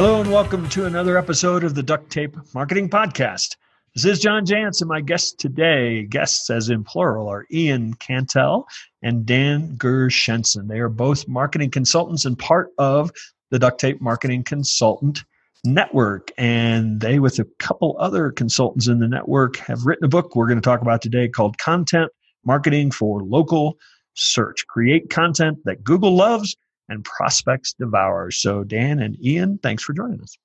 Hello 0.00 0.18
and 0.18 0.32
welcome 0.32 0.66
to 0.70 0.86
another 0.86 1.18
episode 1.18 1.62
of 1.62 1.74
the 1.74 1.82
Duct 1.82 2.08
Tape 2.08 2.34
Marketing 2.54 2.88
Podcast. 2.88 3.56
This 3.94 4.06
is 4.06 4.18
John 4.18 4.46
Jantsch, 4.46 4.80
and 4.80 4.88
my 4.88 5.02
guests 5.02 5.34
today, 5.34 6.04
guests 6.04 6.48
as 6.48 6.70
in 6.70 6.84
plural, 6.84 7.28
are 7.28 7.44
Ian 7.52 7.92
Cantle 7.92 8.64
and 9.02 9.26
Dan 9.26 9.76
Gershenson. 9.76 10.68
They 10.68 10.78
are 10.78 10.88
both 10.88 11.28
marketing 11.28 11.70
consultants 11.70 12.24
and 12.24 12.38
part 12.38 12.70
of 12.78 13.10
the 13.50 13.58
Duct 13.58 13.78
Tape 13.78 14.00
Marketing 14.00 14.42
Consultant 14.42 15.22
Network. 15.64 16.32
And 16.38 17.02
they, 17.02 17.18
with 17.18 17.38
a 17.38 17.46
couple 17.58 17.94
other 18.00 18.30
consultants 18.30 18.88
in 18.88 19.00
the 19.00 19.06
network, 19.06 19.58
have 19.58 19.84
written 19.84 20.06
a 20.06 20.08
book 20.08 20.34
we're 20.34 20.46
going 20.46 20.56
to 20.56 20.62
talk 20.62 20.80
about 20.80 21.02
today 21.02 21.28
called 21.28 21.58
Content 21.58 22.10
Marketing 22.46 22.90
for 22.90 23.22
Local 23.22 23.76
Search. 24.14 24.66
Create 24.66 25.10
content 25.10 25.58
that 25.66 25.84
Google 25.84 26.16
loves 26.16 26.56
and 26.90 27.04
prospects 27.04 27.72
devour. 27.72 28.30
So, 28.30 28.62
Dan 28.64 29.00
and 29.00 29.16
Ian, 29.24 29.58
thanks 29.62 29.82
for 29.82 29.94
joining 29.94 30.20
us. 30.20 30.36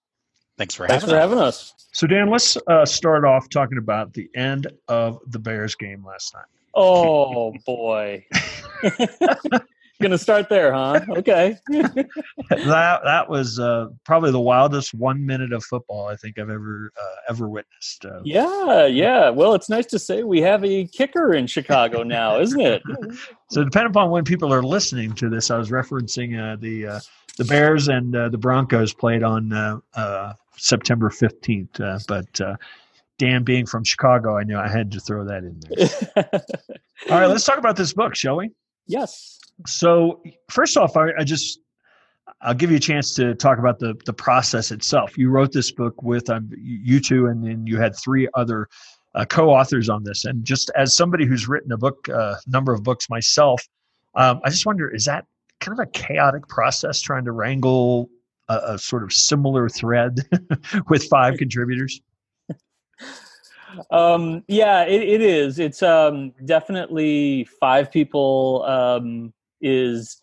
Thanks 0.58 0.74
for 0.74 0.88
Thanks 0.88 1.04
having 1.04 1.16
for 1.16 1.20
us. 1.20 1.22
having 1.22 1.40
us. 1.40 1.74
So, 1.92 2.08
Dan, 2.08 2.30
let's 2.30 2.58
uh, 2.68 2.86
start 2.86 3.26
off 3.26 3.50
talking 3.50 3.78
about 3.78 4.14
the 4.14 4.30
end 4.36 4.68
of 4.88 5.20
the 5.28 5.40
Bears 5.40 5.76
game 5.76 6.06
last 6.06 6.34
night. 6.34 6.46
Oh 6.74 7.54
boy. 7.66 8.26
Gonna 10.02 10.18
start 10.18 10.50
there, 10.50 10.74
huh? 10.74 11.00
Okay. 11.10 11.56
that 11.70 13.00
that 13.04 13.30
was 13.30 13.60
uh, 13.60 13.88
probably 14.04 14.32
the 14.32 14.42
wildest 14.42 14.94
one 14.94 15.26
minute 15.26 15.54
of 15.54 15.64
football 15.64 16.08
I 16.08 16.18
think 16.18 16.38
I've 16.38 16.50
ever 16.50 16.92
uh, 17.00 17.16
ever 17.30 17.48
witnessed. 17.48 18.04
Uh, 18.04 18.20
yeah, 18.26 18.86
yeah. 18.88 19.30
Well, 19.30 19.54
it's 19.54 19.70
nice 19.70 19.86
to 19.88 20.00
say 20.00 20.24
we 20.24 20.42
have 20.42 20.66
a 20.66 20.86
kicker 20.88 21.34
in 21.34 21.48
Chicago 21.48 22.04
now, 22.04 22.40
isn't 22.40 22.62
it? 22.62 22.84
So, 23.52 23.64
depending 23.64 23.92
upon 23.92 24.10
when 24.10 24.24
people 24.24 24.52
are 24.52 24.64
listening 24.64 25.14
to 25.14 25.30
this, 25.30 25.52
I 25.52 25.58
was 25.60 25.70
referencing 25.70 26.38
uh, 26.38 26.56
the 26.60 26.88
uh, 26.88 27.00
the 27.38 27.46
Bears 27.46 27.88
and 27.88 28.14
uh, 28.16 28.28
the 28.30 28.40
Broncos 28.40 28.92
played 28.92 29.22
on 29.22 29.54
uh, 29.54 29.78
uh, 29.94 30.34
September 30.58 31.10
fifteenth, 31.10 31.80
uh, 31.80 32.00
but. 32.08 32.42
Uh, 32.42 32.56
Dan 33.18 33.44
being 33.44 33.66
from 33.66 33.86
Chicago, 33.86 34.38
I 34.38 34.44
knew 34.44 34.58
I 34.58 34.68
had 34.68 34.92
to 34.92 35.00
throw 35.00 35.24
that 35.24 35.46
in 35.46 35.58
there. 35.70 35.88
All 37.10 37.18
right, 37.18 37.28
let's 37.28 37.46
talk 37.46 37.58
about 37.58 37.78
this 37.78 37.94
book, 37.94 38.14
shall 38.14 38.36
we? 38.36 38.50
yes. 38.88 39.40
So, 39.66 40.22
first 40.50 40.78
off, 40.78 40.98
I, 40.98 41.10
I 41.20 41.24
just 41.24 41.60
I'll 42.42 42.54
give 42.54 42.72
you 42.72 42.78
a 42.78 42.82
chance 42.82 43.14
to 43.16 43.34
talk 43.36 43.58
about 43.58 43.80
the 43.80 43.96
the 44.06 44.14
process 44.14 44.72
itself. 44.72 45.18
You 45.18 45.30
wrote 45.30 45.52
this 45.52 45.72
book 45.72 46.02
with 46.04 46.30
um, 46.30 46.50
you 46.58 47.00
two, 47.00 47.28
and 47.28 47.44
then 47.44 47.66
you 47.66 47.78
had 47.80 47.96
three 47.96 48.28
other 48.34 48.68
uh, 49.16 49.26
co-authors 49.26 49.90
on 49.90 50.04
this. 50.04 50.26
And 50.26 50.44
just 50.44 50.70
as 50.76 50.96
somebody 50.96 51.26
who's 51.26 51.48
written 51.48 51.72
a 51.72 51.78
book, 51.78 52.08
a 52.10 52.18
uh, 52.18 52.38
number 52.48 52.74
of 52.74 52.84
books 52.84 53.10
myself, 53.10 53.68
um, 54.16 54.42
I 54.44 54.50
just 54.50 54.66
wonder: 54.66 54.94
is 54.94 55.06
that 55.06 55.26
kind 55.60 55.80
of 55.80 55.88
a 55.88 55.90
chaotic 55.92 56.48
process 56.48 57.00
trying 57.02 57.26
to 57.26 57.32
wrangle 57.32 58.10
a, 58.50 58.60
a 58.74 58.78
sort 58.78 59.04
of 59.04 59.14
similar 59.14 59.70
thread 59.70 60.20
with 60.90 61.06
five 61.06 61.38
contributors? 61.38 62.02
Um, 63.92 64.44
yeah, 64.48 64.84
it, 64.84 65.02
it 65.02 65.22
is. 65.22 65.60
It's 65.60 65.84
um, 65.84 66.34
definitely 66.46 67.46
five 67.60 67.92
people 67.92 68.64
um, 68.68 69.34
is 69.66 70.22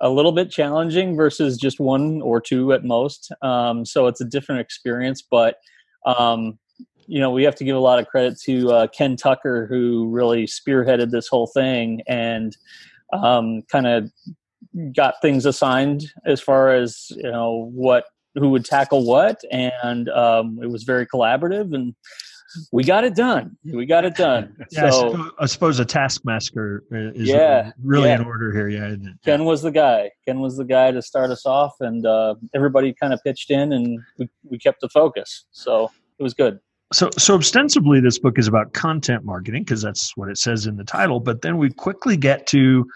a 0.00 0.10
little 0.10 0.32
bit 0.32 0.50
challenging 0.50 1.16
versus 1.16 1.56
just 1.56 1.80
one 1.80 2.20
or 2.22 2.40
two 2.40 2.72
at 2.72 2.84
most. 2.84 3.32
Um, 3.40 3.84
so 3.86 4.06
it's 4.08 4.20
a 4.20 4.24
different 4.24 4.60
experience, 4.60 5.22
but 5.22 5.56
um, 6.04 6.58
you 7.06 7.20
know 7.20 7.30
we 7.30 7.44
have 7.44 7.54
to 7.56 7.64
give 7.64 7.76
a 7.76 7.80
lot 7.80 7.98
of 7.98 8.06
credit 8.06 8.38
to 8.44 8.70
uh, 8.70 8.86
Ken 8.88 9.16
Tucker 9.16 9.66
who 9.66 10.08
really 10.08 10.46
spearheaded 10.46 11.10
this 11.10 11.28
whole 11.28 11.46
thing 11.46 12.02
and 12.06 12.56
um, 13.12 13.62
kind 13.70 13.86
of 13.86 14.10
got 14.94 15.14
things 15.20 15.44
assigned 15.44 16.04
as 16.24 16.40
far 16.40 16.74
as 16.74 17.06
you 17.10 17.30
know 17.30 17.70
what 17.72 18.04
who 18.34 18.48
would 18.48 18.64
tackle 18.64 19.04
what, 19.04 19.40
and 19.50 20.08
um, 20.08 20.58
it 20.62 20.70
was 20.70 20.84
very 20.84 21.06
collaborative 21.06 21.74
and 21.74 21.94
we 22.72 22.84
got 22.84 23.04
it 23.04 23.14
done. 23.14 23.56
We 23.64 23.86
got 23.86 24.04
it 24.04 24.14
done. 24.14 24.56
Yeah, 24.70 24.90
so 24.90 25.30
I, 25.38 25.46
suppose, 25.46 25.78
a 25.80 25.84
taskmaster 25.84 26.84
is 26.90 27.28
Yeah, 27.28 27.72
really 27.82 28.08
yeah. 28.08 28.20
in 28.20 28.24
order 28.24 28.52
here. 28.52 28.68
Yeah, 28.68 28.88
isn't 28.88 29.06
it? 29.06 29.14
Ken 29.24 29.44
was 29.44 29.62
the 29.62 29.70
guy. 29.70 30.10
Ken 30.26 30.40
was 30.40 30.56
the 30.56 30.64
guy 30.64 30.90
to 30.90 31.02
start 31.02 31.30
us 31.30 31.44
off, 31.44 31.74
and 31.80 32.06
uh, 32.06 32.36
everybody 32.54 32.94
kind 32.94 33.12
of 33.12 33.22
pitched 33.22 33.50
in, 33.50 33.72
and 33.72 33.98
we, 34.18 34.28
we 34.44 34.58
kept 34.58 34.80
the 34.80 34.88
focus. 34.88 35.44
So 35.50 35.90
it 36.18 36.22
was 36.22 36.34
good. 36.34 36.58
So, 36.92 37.10
so 37.18 37.36
ostensibly, 37.36 38.00
this 38.00 38.18
book 38.18 38.38
is 38.38 38.46
about 38.46 38.72
content 38.74 39.24
marketing 39.24 39.62
because 39.64 39.82
that's 39.82 40.16
what 40.16 40.28
it 40.28 40.38
says 40.38 40.66
in 40.66 40.76
the 40.76 40.84
title. 40.84 41.20
But 41.20 41.42
then 41.42 41.56
we 41.56 41.70
quickly 41.70 42.16
get 42.16 42.46
to 42.48 42.86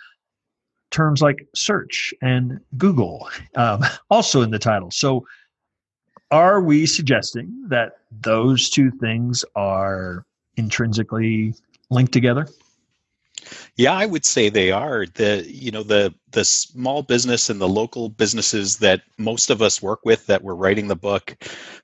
terms 0.91 1.23
like 1.23 1.47
search 1.55 2.12
and 2.23 2.61
Google, 2.77 3.28
um, 3.56 3.83
also 4.11 4.43
in 4.43 4.50
the 4.50 4.59
title. 4.59 4.91
So, 4.91 5.27
are 6.31 6.60
we 6.60 6.87
suggesting 6.87 7.66
that 7.69 7.98
those 8.10 8.70
two 8.70 8.91
things 8.91 9.44
are 9.54 10.25
intrinsically 10.56 11.54
linked 11.91 12.12
together? 12.12 12.48
Yeah, 13.76 13.92
I 13.92 14.06
would 14.06 14.25
say 14.25 14.48
they 14.48 14.70
are. 14.72 15.06
The 15.06 15.44
you 15.47 15.70
know 15.70 15.82
the 15.82 16.14
the 16.31 16.44
small 16.44 17.03
business 17.03 17.50
and 17.50 17.60
the 17.60 17.69
local 17.69 18.09
businesses 18.09 18.78
that 18.78 19.03
most 19.19 19.50
of 19.50 19.62
us 19.62 19.82
work 19.82 20.00
with 20.04 20.26
that 20.26 20.42
we're 20.42 20.54
writing 20.54 20.88
the 20.88 20.97
book 20.97 21.37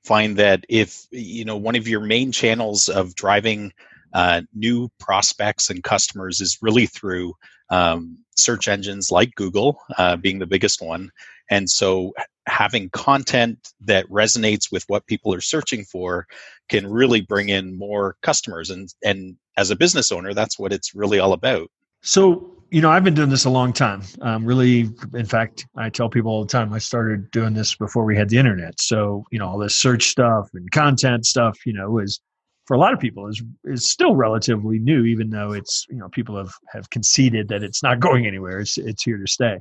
find 0.02 0.36
that 0.38 0.64
if 0.68 1.06
you 1.10 1.44
know 1.44 1.56
one 1.56 1.76
of 1.76 1.86
your 1.86 2.00
main 2.00 2.32
channels 2.32 2.88
of 2.88 3.14
driving 3.14 3.72
uh, 4.14 4.42
new 4.54 4.90
prospects 4.98 5.70
and 5.70 5.84
customers 5.84 6.40
is 6.40 6.58
really 6.62 6.86
through 6.86 7.34
um, 7.72 8.18
search 8.36 8.68
engines 8.68 9.10
like 9.10 9.34
Google, 9.34 9.80
uh, 9.98 10.16
being 10.16 10.38
the 10.38 10.46
biggest 10.46 10.80
one, 10.80 11.10
and 11.50 11.68
so 11.68 12.12
having 12.46 12.90
content 12.90 13.72
that 13.80 14.08
resonates 14.08 14.70
with 14.70 14.84
what 14.88 15.06
people 15.06 15.34
are 15.34 15.40
searching 15.40 15.84
for 15.84 16.26
can 16.68 16.86
really 16.86 17.20
bring 17.20 17.48
in 17.48 17.76
more 17.76 18.16
customers 18.22 18.70
and 18.70 18.92
and 19.04 19.36
as 19.56 19.70
a 19.70 19.76
business 19.76 20.10
owner 20.10 20.34
that's 20.34 20.58
what 20.58 20.72
it's 20.72 20.92
really 20.92 21.20
all 21.20 21.34
about 21.34 21.70
So, 22.02 22.50
you 22.70 22.80
know, 22.80 22.90
I've 22.90 23.04
been 23.04 23.14
doing 23.14 23.28
this 23.28 23.44
a 23.44 23.50
long 23.50 23.72
time. 23.72 24.02
Um, 24.22 24.44
really, 24.44 24.90
in 25.14 25.26
fact, 25.26 25.66
I 25.76 25.88
tell 25.88 26.08
people 26.08 26.32
all 26.32 26.44
the 26.44 26.50
time 26.50 26.72
I 26.72 26.78
started 26.78 27.30
doing 27.30 27.54
this 27.54 27.76
before 27.76 28.04
we 28.04 28.16
had 28.16 28.28
the 28.28 28.38
internet. 28.38 28.80
So, 28.80 29.24
you 29.30 29.38
know, 29.38 29.46
all 29.46 29.58
this 29.58 29.76
search 29.76 30.08
stuff 30.08 30.48
and 30.54 30.70
content 30.72 31.26
stuff, 31.26 31.58
you 31.64 31.72
know, 31.72 31.98
is 31.98 32.20
for 32.66 32.74
a 32.74 32.78
lot 32.78 32.92
of 32.92 33.00
people 33.00 33.26
is 33.28 33.42
is 33.64 33.90
still 33.90 34.14
relatively 34.14 34.78
new, 34.78 35.04
even 35.04 35.30
though 35.30 35.52
it's 35.52 35.86
you 35.90 35.96
know 35.96 36.08
people 36.08 36.36
have 36.36 36.52
have 36.72 36.90
conceded 36.90 37.48
that 37.48 37.62
it's 37.62 37.82
not 37.82 38.00
going 38.08 38.26
anywhere. 38.26 38.60
It's 38.60 38.78
it's 38.78 39.02
here 39.02 39.18
to 39.18 39.26
stay. 39.26 39.58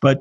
But 0.00 0.20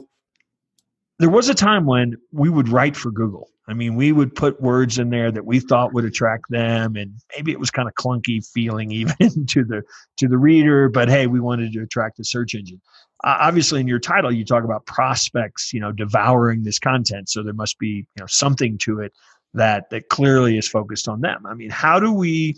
there 1.20 1.30
was 1.30 1.50
a 1.50 1.54
time 1.54 1.86
when 1.86 2.16
we 2.32 2.50
would 2.50 2.70
write 2.70 2.96
for 2.96 3.12
Google. 3.12 3.50
I 3.68 3.74
mean, 3.74 3.96
we 3.96 4.12
would 4.12 4.36
put 4.36 4.62
words 4.62 5.00
in 5.00 5.10
there 5.10 5.32
that 5.32 5.46
we 5.46 5.60
thought 5.60 5.94
would 5.94 6.06
attract 6.06 6.46
them, 6.50 6.96
and 6.96 7.14
maybe 7.36 7.52
it 7.52 7.60
was 7.60 7.72
kind 7.72 7.88
of 7.88 7.96
clunky 7.96 8.46
feeling 8.54 8.92
even 8.92 9.46
to 9.48 9.64
the 9.64 9.84
to 10.18 10.28
the 10.28 10.38
reader. 10.38 10.90
But 10.90 11.10
hey, 11.10 11.28
we 11.28 11.40
wanted 11.40 11.74
to 11.74 11.82
attract 11.82 12.18
the 12.18 12.26
search 12.26 12.56
engine. 12.56 12.82
Uh, 13.24 13.38
obviously, 13.40 13.80
in 13.80 13.88
your 13.88 14.00
title, 14.00 14.32
you 14.32 14.46
talk 14.46 14.64
about 14.64 14.86
prospects, 14.86 15.74
you 15.74 15.80
know, 15.80 15.92
devouring 15.92 16.64
this 16.64 16.80
content. 16.80 17.30
So 17.30 17.44
there 17.44 17.54
must 17.54 17.80
be 17.80 18.08
you 18.16 18.20
know 18.20 18.28
something 18.28 18.78
to 18.80 19.00
it 19.00 19.14
that 19.56 19.90
that 19.90 20.10
clearly 20.10 20.58
is 20.58 20.68
focused 20.68 21.08
on 21.08 21.22
them. 21.22 21.46
I 21.46 21.54
mean, 21.54 21.70
how 21.70 22.00
do 22.00 22.12
we 22.12 22.56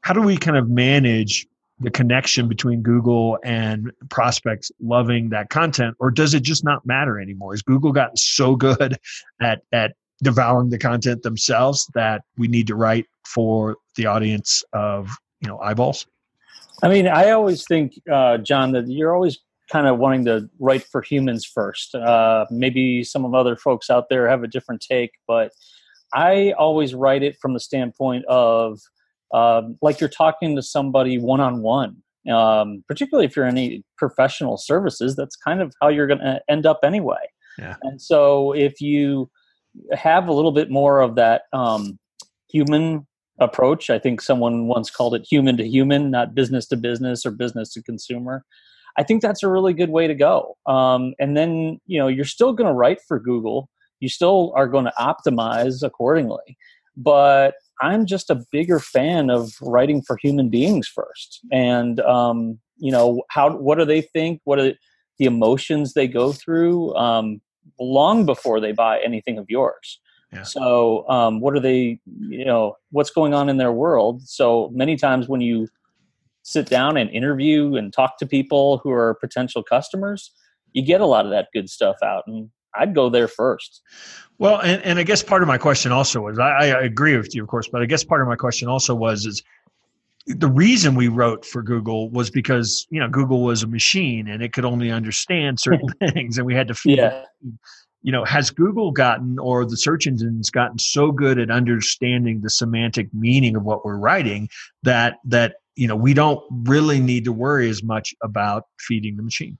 how 0.00 0.12
do 0.12 0.20
we 0.20 0.36
kind 0.36 0.56
of 0.56 0.68
manage 0.68 1.46
the 1.80 1.90
connection 1.90 2.48
between 2.48 2.82
Google 2.82 3.38
and 3.44 3.90
prospects 4.08 4.70
loving 4.80 5.30
that 5.30 5.50
content, 5.50 5.96
or 5.98 6.10
does 6.10 6.34
it 6.34 6.42
just 6.42 6.64
not 6.64 6.84
matter 6.86 7.20
anymore? 7.20 7.52
Has 7.52 7.62
Google 7.62 7.92
gotten 7.92 8.16
so 8.16 8.56
good 8.56 8.98
at 9.40 9.62
at 9.72 9.94
devouring 10.22 10.70
the 10.70 10.78
content 10.78 11.22
themselves 11.22 11.88
that 11.94 12.22
we 12.36 12.48
need 12.48 12.66
to 12.68 12.74
write 12.74 13.06
for 13.26 13.76
the 13.96 14.06
audience 14.06 14.64
of 14.72 15.10
you 15.40 15.48
know 15.48 15.58
eyeballs? 15.60 16.06
I 16.82 16.88
mean, 16.88 17.06
I 17.06 17.30
always 17.30 17.64
think, 17.64 18.00
uh, 18.10 18.38
John, 18.38 18.72
that 18.72 18.88
you're 18.88 19.14
always 19.14 19.38
kind 19.70 19.86
of 19.86 19.98
wanting 19.98 20.24
to 20.24 20.48
write 20.58 20.82
for 20.84 21.00
humans 21.00 21.44
first. 21.44 21.94
Uh, 21.94 22.44
maybe 22.50 23.04
some 23.04 23.24
of 23.24 23.34
other 23.34 23.56
folks 23.56 23.88
out 23.88 24.08
there 24.08 24.28
have 24.28 24.42
a 24.42 24.48
different 24.48 24.80
take, 24.80 25.12
but 25.26 25.52
I 26.14 26.52
always 26.52 26.94
write 26.94 27.22
it 27.22 27.36
from 27.40 27.54
the 27.54 27.60
standpoint 27.60 28.24
of 28.26 28.80
um, 29.32 29.78
like 29.80 30.00
you're 30.00 30.08
talking 30.08 30.56
to 30.56 30.62
somebody 30.62 31.18
one 31.18 31.40
on 31.40 31.62
one. 31.62 31.96
Particularly 32.86 33.26
if 33.26 33.34
you're 33.34 33.46
in 33.46 33.56
any 33.56 33.84
professional 33.98 34.56
services, 34.56 35.16
that's 35.16 35.36
kind 35.36 35.60
of 35.60 35.72
how 35.80 35.88
you're 35.88 36.06
going 36.06 36.20
to 36.20 36.40
end 36.48 36.66
up 36.66 36.80
anyway. 36.84 37.18
Yeah. 37.58 37.76
And 37.82 38.00
so 38.00 38.52
if 38.52 38.80
you 38.80 39.30
have 39.92 40.28
a 40.28 40.32
little 40.32 40.52
bit 40.52 40.70
more 40.70 41.00
of 41.00 41.16
that 41.16 41.42
um, 41.52 41.98
human 42.50 43.06
approach, 43.40 43.90
I 43.90 43.98
think 43.98 44.20
someone 44.20 44.68
once 44.68 44.90
called 44.90 45.14
it 45.14 45.26
human 45.28 45.56
to 45.56 45.66
human, 45.66 46.10
not 46.10 46.34
business 46.34 46.66
to 46.68 46.76
business 46.76 47.26
or 47.26 47.30
business 47.30 47.72
to 47.74 47.82
consumer. 47.82 48.44
I 48.98 49.02
think 49.02 49.22
that's 49.22 49.42
a 49.42 49.48
really 49.48 49.72
good 49.72 49.90
way 49.90 50.06
to 50.06 50.14
go. 50.14 50.56
Um, 50.66 51.14
and 51.18 51.36
then 51.36 51.80
you 51.86 51.98
know 51.98 52.08
you're 52.08 52.24
still 52.24 52.52
going 52.52 52.68
to 52.68 52.74
write 52.74 52.98
for 53.08 53.18
Google. 53.18 53.68
You 54.02 54.08
still 54.08 54.52
are 54.56 54.66
going 54.66 54.84
to 54.84 54.92
optimize 54.98 55.84
accordingly. 55.84 56.58
But 56.96 57.54
I'm 57.80 58.04
just 58.04 58.30
a 58.30 58.42
bigger 58.50 58.80
fan 58.80 59.30
of 59.30 59.52
writing 59.62 60.02
for 60.02 60.16
human 60.16 60.48
beings 60.50 60.88
first. 60.88 61.40
And 61.52 62.00
um, 62.00 62.58
you 62.78 62.90
know 62.90 63.22
how 63.30 63.56
what 63.56 63.78
do 63.78 63.84
they 63.84 64.02
think? 64.02 64.40
What 64.42 64.58
are 64.58 64.72
the 65.18 65.24
emotions 65.24 65.94
they 65.94 66.08
go 66.08 66.32
through 66.32 66.94
um, 66.96 67.40
long 67.78 68.26
before 68.26 68.60
they 68.60 68.72
buy 68.72 69.00
anything 69.00 69.38
of 69.38 69.46
yours? 69.48 70.00
Yeah. 70.32 70.42
So, 70.42 71.08
um, 71.08 71.40
what 71.40 71.54
are 71.54 71.60
they? 71.60 72.00
You 72.28 72.44
know, 72.44 72.76
what's 72.90 73.10
going 73.10 73.34
on 73.34 73.48
in 73.48 73.58
their 73.58 73.72
world? 73.72 74.22
So 74.22 74.68
many 74.74 74.96
times 74.96 75.28
when 75.28 75.40
you 75.40 75.68
sit 76.42 76.68
down 76.68 76.96
and 76.96 77.08
interview 77.10 77.76
and 77.76 77.92
talk 77.92 78.18
to 78.18 78.26
people 78.26 78.78
who 78.78 78.90
are 78.90 79.14
potential 79.14 79.62
customers, 79.62 80.32
you 80.72 80.84
get 80.84 81.00
a 81.00 81.06
lot 81.06 81.24
of 81.24 81.30
that 81.30 81.48
good 81.52 81.70
stuff 81.70 81.96
out. 82.02 82.24
And 82.26 82.50
I'd 82.74 82.94
go 82.94 83.10
there 83.10 83.28
first. 83.28 83.82
Well, 84.38 84.60
and, 84.60 84.82
and 84.82 84.98
I 84.98 85.02
guess 85.02 85.22
part 85.22 85.42
of 85.42 85.48
my 85.48 85.58
question 85.58 85.92
also 85.92 86.22
was 86.22 86.38
I, 86.38 86.70
I 86.70 86.82
agree 86.82 87.16
with 87.16 87.34
you, 87.34 87.42
of 87.42 87.48
course, 87.48 87.68
but 87.68 87.82
I 87.82 87.86
guess 87.86 88.02
part 88.02 88.22
of 88.22 88.28
my 88.28 88.36
question 88.36 88.68
also 88.68 88.94
was 88.94 89.26
is 89.26 89.42
the 90.26 90.48
reason 90.48 90.94
we 90.94 91.08
wrote 91.08 91.44
for 91.44 91.62
Google 91.62 92.10
was 92.10 92.30
because 92.30 92.86
you 92.90 93.00
know 93.00 93.08
Google 93.08 93.42
was 93.42 93.62
a 93.62 93.66
machine 93.66 94.28
and 94.28 94.42
it 94.42 94.52
could 94.52 94.64
only 94.64 94.90
understand 94.90 95.60
certain 95.60 95.88
things, 96.12 96.38
and 96.38 96.46
we 96.46 96.54
had 96.54 96.68
to 96.68 96.74
feed. 96.74 96.98
Yeah. 96.98 97.24
You 98.04 98.10
know, 98.10 98.24
has 98.24 98.50
Google 98.50 98.90
gotten 98.90 99.38
or 99.38 99.64
the 99.64 99.76
search 99.76 100.08
engines 100.08 100.50
gotten 100.50 100.76
so 100.76 101.12
good 101.12 101.38
at 101.38 101.52
understanding 101.52 102.40
the 102.40 102.50
semantic 102.50 103.08
meaning 103.14 103.54
of 103.54 103.62
what 103.62 103.84
we're 103.84 103.96
writing 103.96 104.48
that 104.82 105.18
that 105.26 105.56
you 105.76 105.86
know 105.86 105.94
we 105.94 106.14
don't 106.14 106.40
really 106.64 106.98
need 106.98 107.24
to 107.24 107.32
worry 107.32 107.70
as 107.70 107.84
much 107.84 108.12
about 108.22 108.64
feeding 108.80 109.16
the 109.16 109.22
machine? 109.22 109.56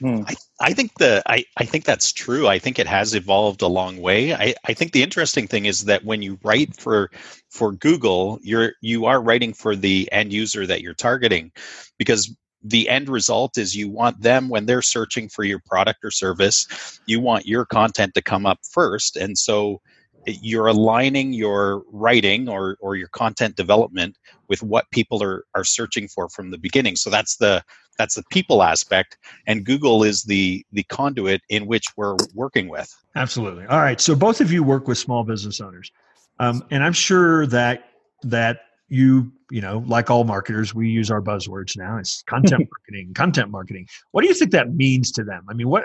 Hmm. 0.00 0.22
I, 0.26 0.34
I 0.60 0.72
think 0.72 0.94
the 0.98 1.22
I, 1.26 1.44
I 1.56 1.64
think 1.64 1.84
that's 1.84 2.12
true. 2.12 2.46
I 2.46 2.58
think 2.58 2.78
it 2.78 2.86
has 2.86 3.14
evolved 3.14 3.62
a 3.62 3.68
long 3.68 4.00
way. 4.00 4.32
I, 4.32 4.54
I 4.64 4.74
think 4.74 4.92
the 4.92 5.02
interesting 5.02 5.46
thing 5.46 5.66
is 5.66 5.84
that 5.86 6.04
when 6.04 6.22
you 6.22 6.38
write 6.44 6.76
for 6.76 7.10
for 7.50 7.72
Google, 7.72 8.38
you're 8.42 8.72
you 8.80 9.06
are 9.06 9.20
writing 9.20 9.52
for 9.52 9.74
the 9.74 10.08
end 10.12 10.32
user 10.32 10.66
that 10.66 10.82
you're 10.82 10.94
targeting 10.94 11.50
because 11.98 12.34
the 12.62 12.88
end 12.88 13.08
result 13.08 13.56
is 13.56 13.76
you 13.76 13.88
want 13.88 14.20
them 14.20 14.48
when 14.48 14.66
they're 14.66 14.82
searching 14.82 15.28
for 15.28 15.44
your 15.44 15.60
product 15.60 16.00
or 16.04 16.10
service, 16.10 17.00
you 17.06 17.20
want 17.20 17.46
your 17.46 17.64
content 17.64 18.14
to 18.14 18.22
come 18.22 18.46
up 18.46 18.58
first. 18.72 19.16
And 19.16 19.38
so 19.38 19.80
you're 20.26 20.66
aligning 20.66 21.32
your 21.32 21.82
writing 21.90 22.48
or, 22.48 22.76
or 22.80 22.96
your 22.96 23.08
content 23.08 23.56
development 23.56 24.16
with 24.48 24.62
what 24.62 24.90
people 24.90 25.22
are, 25.22 25.44
are 25.54 25.64
searching 25.64 26.08
for 26.08 26.28
from 26.28 26.50
the 26.50 26.58
beginning. 26.58 26.96
So 26.96 27.10
that's 27.10 27.36
the 27.36 27.62
that's 27.98 28.14
the 28.14 28.22
people 28.30 28.62
aspect, 28.62 29.18
and 29.46 29.64
Google 29.64 30.04
is 30.04 30.22
the 30.22 30.64
the 30.72 30.84
conduit 30.84 31.42
in 31.48 31.66
which 31.66 31.84
we're 31.96 32.16
working 32.34 32.68
with. 32.68 32.94
Absolutely. 33.16 33.66
All 33.66 33.80
right. 33.80 34.00
So 34.00 34.14
both 34.14 34.40
of 34.40 34.52
you 34.52 34.62
work 34.62 34.88
with 34.88 34.98
small 34.98 35.24
business 35.24 35.60
owners, 35.60 35.90
um, 36.38 36.64
and 36.70 36.84
I'm 36.84 36.92
sure 36.92 37.46
that 37.48 37.84
that 38.22 38.60
you 38.88 39.30
you 39.50 39.60
know 39.60 39.84
like 39.86 40.10
all 40.10 40.24
marketers 40.24 40.74
we 40.74 40.88
use 40.88 41.10
our 41.10 41.20
buzzwords 41.20 41.76
now 41.76 41.98
it's 41.98 42.22
content 42.26 42.66
marketing 42.70 43.14
content 43.14 43.50
marketing 43.50 43.86
what 44.12 44.22
do 44.22 44.28
you 44.28 44.34
think 44.34 44.50
that 44.50 44.74
means 44.74 45.12
to 45.12 45.22
them 45.24 45.44
i 45.48 45.54
mean 45.54 45.68
what 45.68 45.84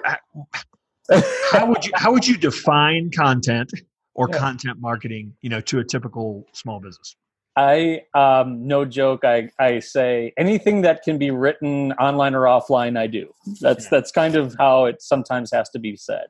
how 1.51 1.65
would 1.65 1.85
you 1.85 1.91
how 1.95 2.11
would 2.11 2.25
you 2.25 2.37
define 2.37 3.11
content 3.11 3.71
or 4.15 4.29
yeah. 4.31 4.39
content 4.39 4.79
marketing 4.79 5.33
you 5.41 5.49
know 5.49 5.61
to 5.61 5.79
a 5.79 5.83
typical 5.83 6.47
small 6.53 6.79
business 6.79 7.15
I 7.55 8.01
um, 8.15 8.67
no 8.67 8.83
joke. 8.83 9.23
I 9.23 9.49
I 9.59 9.79
say 9.79 10.33
anything 10.37 10.81
that 10.81 11.03
can 11.03 11.17
be 11.17 11.29
written 11.29 11.91
online 11.93 12.33
or 12.33 12.41
offline, 12.41 12.97
I 12.97 13.07
do. 13.07 13.33
That's 13.61 13.87
that's 13.89 14.11
kind 14.11 14.35
of 14.35 14.55
how 14.57 14.85
it 14.85 15.01
sometimes 15.01 15.51
has 15.51 15.69
to 15.69 15.79
be 15.79 15.95
said, 15.95 16.27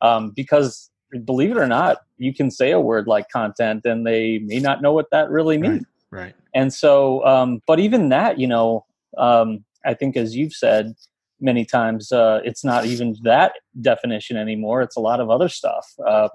um, 0.00 0.30
because 0.30 0.90
believe 1.24 1.50
it 1.50 1.58
or 1.58 1.66
not, 1.66 1.98
you 2.16 2.32
can 2.32 2.50
say 2.50 2.70
a 2.70 2.80
word 2.80 3.06
like 3.06 3.28
content, 3.28 3.84
and 3.84 4.06
they 4.06 4.38
may 4.38 4.60
not 4.60 4.80
know 4.80 4.92
what 4.92 5.10
that 5.10 5.30
really 5.30 5.58
means. 5.58 5.84
Right. 6.10 6.22
right. 6.22 6.34
And 6.54 6.72
so, 6.72 7.24
um, 7.26 7.60
but 7.66 7.78
even 7.78 8.08
that, 8.08 8.38
you 8.38 8.46
know, 8.46 8.86
um, 9.18 9.64
I 9.84 9.94
think 9.94 10.16
as 10.16 10.36
you've 10.36 10.54
said 10.54 10.94
many 11.40 11.64
times, 11.64 12.12
uh, 12.12 12.40
it's 12.44 12.64
not 12.64 12.86
even 12.86 13.16
that 13.24 13.52
definition 13.80 14.36
anymore. 14.36 14.80
It's 14.80 14.96
a 14.96 15.00
lot 15.00 15.20
of 15.20 15.28
other 15.28 15.48
stuff, 15.48 15.86
um, 16.06 16.30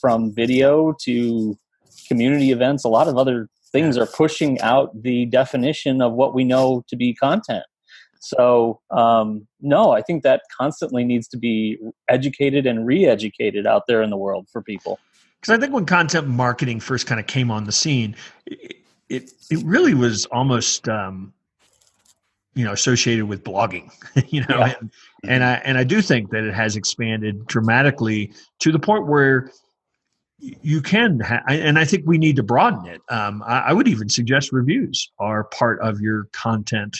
from 0.00 0.34
video 0.34 0.94
to 1.02 1.56
community 2.08 2.50
events, 2.50 2.84
a 2.84 2.88
lot 2.88 3.08
of 3.08 3.16
other 3.16 3.48
things 3.72 3.96
are 3.96 4.06
pushing 4.06 4.60
out 4.60 5.02
the 5.02 5.26
definition 5.26 6.02
of 6.02 6.12
what 6.12 6.34
we 6.34 6.44
know 6.44 6.84
to 6.88 6.96
be 6.96 7.14
content. 7.14 7.64
So, 8.20 8.80
um, 8.90 9.48
no, 9.60 9.90
I 9.90 10.02
think 10.02 10.22
that 10.22 10.42
constantly 10.56 11.02
needs 11.02 11.26
to 11.28 11.36
be 11.36 11.78
educated 12.08 12.66
and 12.66 12.86
re 12.86 13.04
educated 13.06 13.66
out 13.66 13.88
there 13.88 14.00
in 14.00 14.10
the 14.10 14.16
world 14.16 14.46
for 14.52 14.62
people. 14.62 15.00
Because 15.40 15.56
I 15.56 15.60
think 15.60 15.72
when 15.72 15.86
content 15.86 16.28
marketing 16.28 16.78
first 16.78 17.08
kind 17.08 17.18
of 17.18 17.26
came 17.26 17.50
on 17.50 17.64
the 17.64 17.72
scene, 17.72 18.14
it, 18.46 18.76
it, 19.08 19.32
it 19.50 19.64
really 19.64 19.94
was 19.94 20.26
almost. 20.26 20.88
Um, 20.88 21.32
you 22.54 22.66
know 22.66 22.72
associated 22.72 23.24
with 23.24 23.42
blogging 23.44 23.90
you 24.28 24.42
know 24.42 24.58
yeah. 24.58 24.74
and, 24.78 24.92
and 25.24 25.42
i 25.42 25.54
and 25.64 25.78
i 25.78 25.84
do 25.84 26.02
think 26.02 26.28
that 26.28 26.44
it 26.44 26.52
has 26.52 26.76
expanded 26.76 27.46
dramatically 27.46 28.30
to 28.58 28.70
the 28.70 28.78
point 28.78 29.06
where 29.06 29.50
you 30.42 30.82
can 30.82 31.20
ha- 31.20 31.42
and 31.46 31.78
i 31.78 31.84
think 31.84 32.02
we 32.04 32.18
need 32.18 32.36
to 32.36 32.42
broaden 32.42 32.84
it. 32.86 33.00
Um, 33.08 33.42
I, 33.46 33.60
I, 33.60 33.72
would 33.72 33.86
even 33.86 34.08
suggest 34.08 34.50
reviews 34.52 35.10
are 35.18 35.44
part 35.44 35.80
of 35.80 36.00
your 36.00 36.28
content 36.32 36.96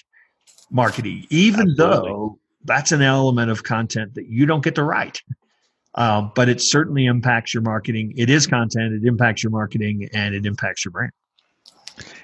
marketing 0.71 1.27
even 1.31 1.71
Absolutely. 1.71 1.77
though 1.77 2.39
that's 2.65 2.93
an 2.93 3.03
element 3.03 3.51
of 3.51 3.65
content 3.65 4.15
that 4.15 4.29
you 4.29 4.47
don't 4.47 4.63
get 4.63 4.77
to 4.77 4.85
write. 4.85 5.21
Um, 5.95 6.33
but 6.35 6.49
it 6.49 6.63
certainly 6.63 7.05
impacts 7.05 7.53
your 7.53 7.63
marketing. 7.63 8.15
It 8.17 8.31
is 8.31 8.47
content 8.47 8.95
it 8.95 9.05
impacts 9.05 9.43
your 9.43 9.51
marketing 9.51 10.09
and 10.15 10.35
it 10.35 10.47
impacts 10.47 10.85
your 10.85 10.93
brand 10.93 11.13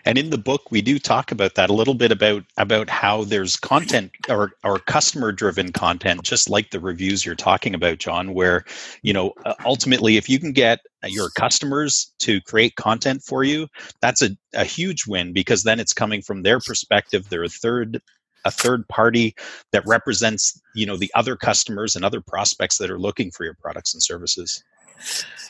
and 0.05 0.19
in 0.19 0.31
the 0.31 0.39
book, 0.39 0.71
we 0.71 0.83
do 0.83 0.99
talk 0.99 1.33
about 1.33 1.55
that 1.55 1.71
a 1.71 1.75
little 1.75 1.95
bit 1.95 2.13
about 2.13 2.45
about 2.57 2.89
how 2.89 3.25
there's 3.25 3.57
content 3.57 4.13
or 4.29 4.53
or 4.65 4.79
customer 4.79 5.33
driven 5.33 5.73
content, 5.73 6.23
just 6.23 6.49
like 6.49 6.71
the 6.71 6.81
reviews 6.81 7.25
you're 7.25 7.35
talking 7.35 7.75
about, 7.75 7.99
John. 7.99 8.35
Where 8.35 8.65
you 9.03 9.13
know 9.13 9.35
ultimately, 9.65 10.17
if 10.17 10.29
you 10.29 10.39
can 10.39 10.53
get 10.53 10.81
uh, 11.05 11.09
your 11.09 11.31
customers 11.31 12.13
to 12.21 12.41
create 12.43 12.77
content 12.77 13.23
for 13.23 13.45
you, 13.45 13.69
that's 14.01 14.23
a, 14.23 14.31
a 14.55 14.65
huge 14.65 15.07
win 15.07 15.33
because 15.33 15.63
then 15.63 15.81
it's 15.81 15.93
coming 15.93 16.23
from 16.23 16.43
their 16.43 16.61
perspective. 16.61 17.29
They're 17.29 17.45
a 17.45 17.49
third 17.49 18.01
a 18.45 18.51
third 18.51 18.89
party 18.89 19.35
that 19.73 19.87
represents 19.87 20.61
you 20.75 20.87
know 20.87 20.97
the 20.97 21.11
other 21.15 21.37
customers 21.37 21.97
and 21.97 22.05
other 22.05 22.21
prospects 22.21 22.79
that 22.79 22.91
are 22.91 22.99
looking 22.99 23.31
for 23.31 23.45
your 23.45 23.55
products 23.55 23.95
and 23.95 24.03
services 24.03 24.63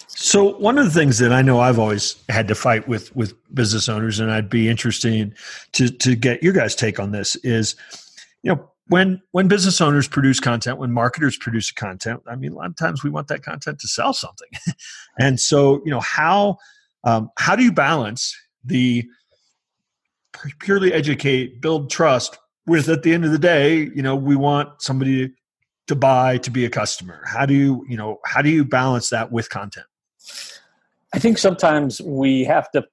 so 0.08 0.56
one 0.58 0.78
of 0.78 0.84
the 0.84 0.90
things 0.90 1.18
that 1.18 1.32
I 1.32 1.42
know 1.42 1.60
I've 1.60 1.78
always 1.78 2.16
had 2.28 2.48
to 2.48 2.54
fight 2.54 2.88
with 2.88 3.14
with 3.14 3.34
business 3.54 3.88
owners, 3.88 4.18
and 4.20 4.30
I'd 4.30 4.50
be 4.50 4.68
interested 4.68 5.34
to 5.72 5.88
to 5.88 6.16
get 6.16 6.42
your 6.42 6.52
guys' 6.52 6.74
take 6.74 6.98
on 6.98 7.12
this 7.12 7.36
is, 7.36 7.76
you 8.42 8.52
know, 8.52 8.68
when 8.88 9.22
when 9.32 9.48
business 9.48 9.80
owners 9.80 10.08
produce 10.08 10.40
content, 10.40 10.78
when 10.78 10.92
marketers 10.92 11.36
produce 11.36 11.70
content, 11.70 12.22
I 12.26 12.36
mean, 12.36 12.52
a 12.52 12.56
lot 12.56 12.66
of 12.66 12.76
times 12.76 13.04
we 13.04 13.10
want 13.10 13.28
that 13.28 13.42
content 13.42 13.78
to 13.80 13.88
sell 13.88 14.12
something, 14.12 14.48
and 15.20 15.38
so 15.38 15.80
you 15.84 15.90
know 15.90 16.00
how 16.00 16.58
um, 17.04 17.30
how 17.38 17.54
do 17.54 17.62
you 17.62 17.72
balance 17.72 18.36
the 18.64 19.06
purely 20.60 20.92
educate, 20.92 21.60
build 21.60 21.90
trust 21.90 22.38
with 22.66 22.88
at 22.88 23.02
the 23.02 23.14
end 23.14 23.24
of 23.24 23.32
the 23.32 23.38
day, 23.38 23.90
you 23.94 24.02
know, 24.02 24.14
we 24.14 24.36
want 24.36 24.82
somebody 24.82 25.32
to 25.88 25.96
buy 25.96 26.38
to 26.38 26.50
be 26.50 26.64
a 26.64 26.70
customer. 26.70 27.22
How 27.26 27.44
do 27.44 27.54
you 27.54 27.84
you 27.88 27.96
know 27.96 28.20
how 28.24 28.42
do 28.42 28.50
you 28.50 28.64
balance 28.64 29.10
that 29.10 29.32
with 29.32 29.50
content? 29.50 29.86
I 31.12 31.18
think 31.18 31.38
sometimes 31.38 32.00
we 32.00 32.44
have 32.44 32.70
to 32.72 32.84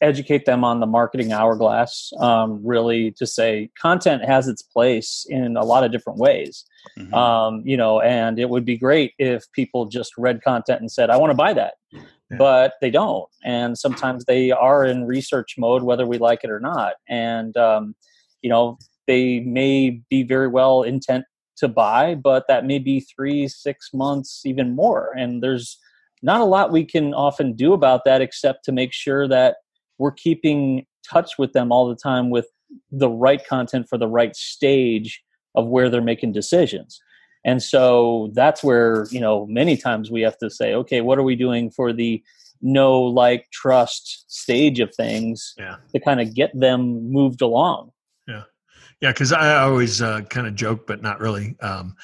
educate 0.00 0.46
them 0.46 0.64
on 0.64 0.80
the 0.80 0.86
marketing 0.86 1.32
hourglass, 1.32 2.12
um, 2.20 2.60
really 2.64 3.10
to 3.12 3.26
say 3.26 3.70
content 3.80 4.24
has 4.24 4.46
its 4.48 4.62
place 4.62 5.26
in 5.28 5.56
a 5.56 5.64
lot 5.64 5.84
of 5.84 5.90
different 5.90 6.18
ways. 6.18 6.64
Mm-hmm. 6.98 7.12
Um, 7.14 7.62
you 7.64 7.76
know, 7.76 8.00
and 8.00 8.38
it 8.38 8.48
would 8.48 8.64
be 8.64 8.78
great 8.78 9.12
if 9.18 9.50
people 9.52 9.86
just 9.86 10.12
read 10.16 10.42
content 10.42 10.80
and 10.80 10.90
said, 10.90 11.10
I 11.10 11.16
want 11.16 11.30
to 11.30 11.36
buy 11.36 11.52
that. 11.52 11.74
Yeah. 11.90 12.36
But 12.38 12.74
they 12.80 12.90
don't. 12.90 13.28
And 13.44 13.76
sometimes 13.76 14.24
they 14.26 14.50
are 14.50 14.84
in 14.84 15.06
research 15.06 15.56
mode, 15.58 15.82
whether 15.82 16.06
we 16.06 16.18
like 16.18 16.44
it 16.44 16.50
or 16.50 16.60
not. 16.60 16.94
And, 17.08 17.56
um, 17.56 17.94
you 18.42 18.50
know, 18.50 18.78
they 19.06 19.40
may 19.40 20.00
be 20.10 20.22
very 20.22 20.48
well 20.48 20.82
intent 20.82 21.24
to 21.58 21.68
buy, 21.68 22.14
but 22.14 22.46
that 22.48 22.64
may 22.64 22.78
be 22.78 23.00
three, 23.00 23.48
six 23.48 23.90
months, 23.92 24.42
even 24.44 24.74
more. 24.74 25.12
And 25.16 25.42
there's 25.42 25.78
not 26.22 26.40
a 26.40 26.44
lot 26.44 26.72
we 26.72 26.84
can 26.84 27.14
often 27.14 27.54
do 27.54 27.72
about 27.72 28.04
that 28.04 28.20
except 28.20 28.64
to 28.64 28.72
make 28.72 28.92
sure 28.92 29.28
that 29.28 29.56
we're 29.98 30.12
keeping 30.12 30.86
touch 31.08 31.38
with 31.38 31.52
them 31.52 31.72
all 31.72 31.88
the 31.88 31.96
time 31.96 32.30
with 32.30 32.46
the 32.90 33.08
right 33.08 33.46
content 33.46 33.88
for 33.88 33.98
the 33.98 34.08
right 34.08 34.34
stage 34.36 35.22
of 35.54 35.66
where 35.68 35.88
they're 35.88 36.02
making 36.02 36.32
decisions 36.32 37.00
and 37.44 37.62
so 37.62 38.30
that's 38.34 38.62
where 38.62 39.06
you 39.10 39.20
know 39.20 39.46
many 39.46 39.76
times 39.76 40.10
we 40.10 40.20
have 40.20 40.36
to 40.38 40.50
say 40.50 40.74
okay 40.74 41.00
what 41.00 41.18
are 41.18 41.22
we 41.22 41.36
doing 41.36 41.70
for 41.70 41.92
the 41.92 42.22
no 42.60 43.00
like 43.00 43.46
trust 43.52 44.24
stage 44.28 44.80
of 44.80 44.94
things 44.94 45.54
yeah. 45.58 45.76
to 45.92 46.00
kind 46.00 46.20
of 46.20 46.34
get 46.34 46.50
them 46.58 47.10
moved 47.10 47.40
along 47.40 47.90
yeah 49.00 49.12
because 49.12 49.32
i 49.32 49.58
always 49.58 50.02
uh, 50.02 50.20
kind 50.22 50.46
of 50.46 50.54
joke 50.54 50.86
but 50.86 51.02
not 51.02 51.20
really 51.20 51.56
um, 51.60 51.94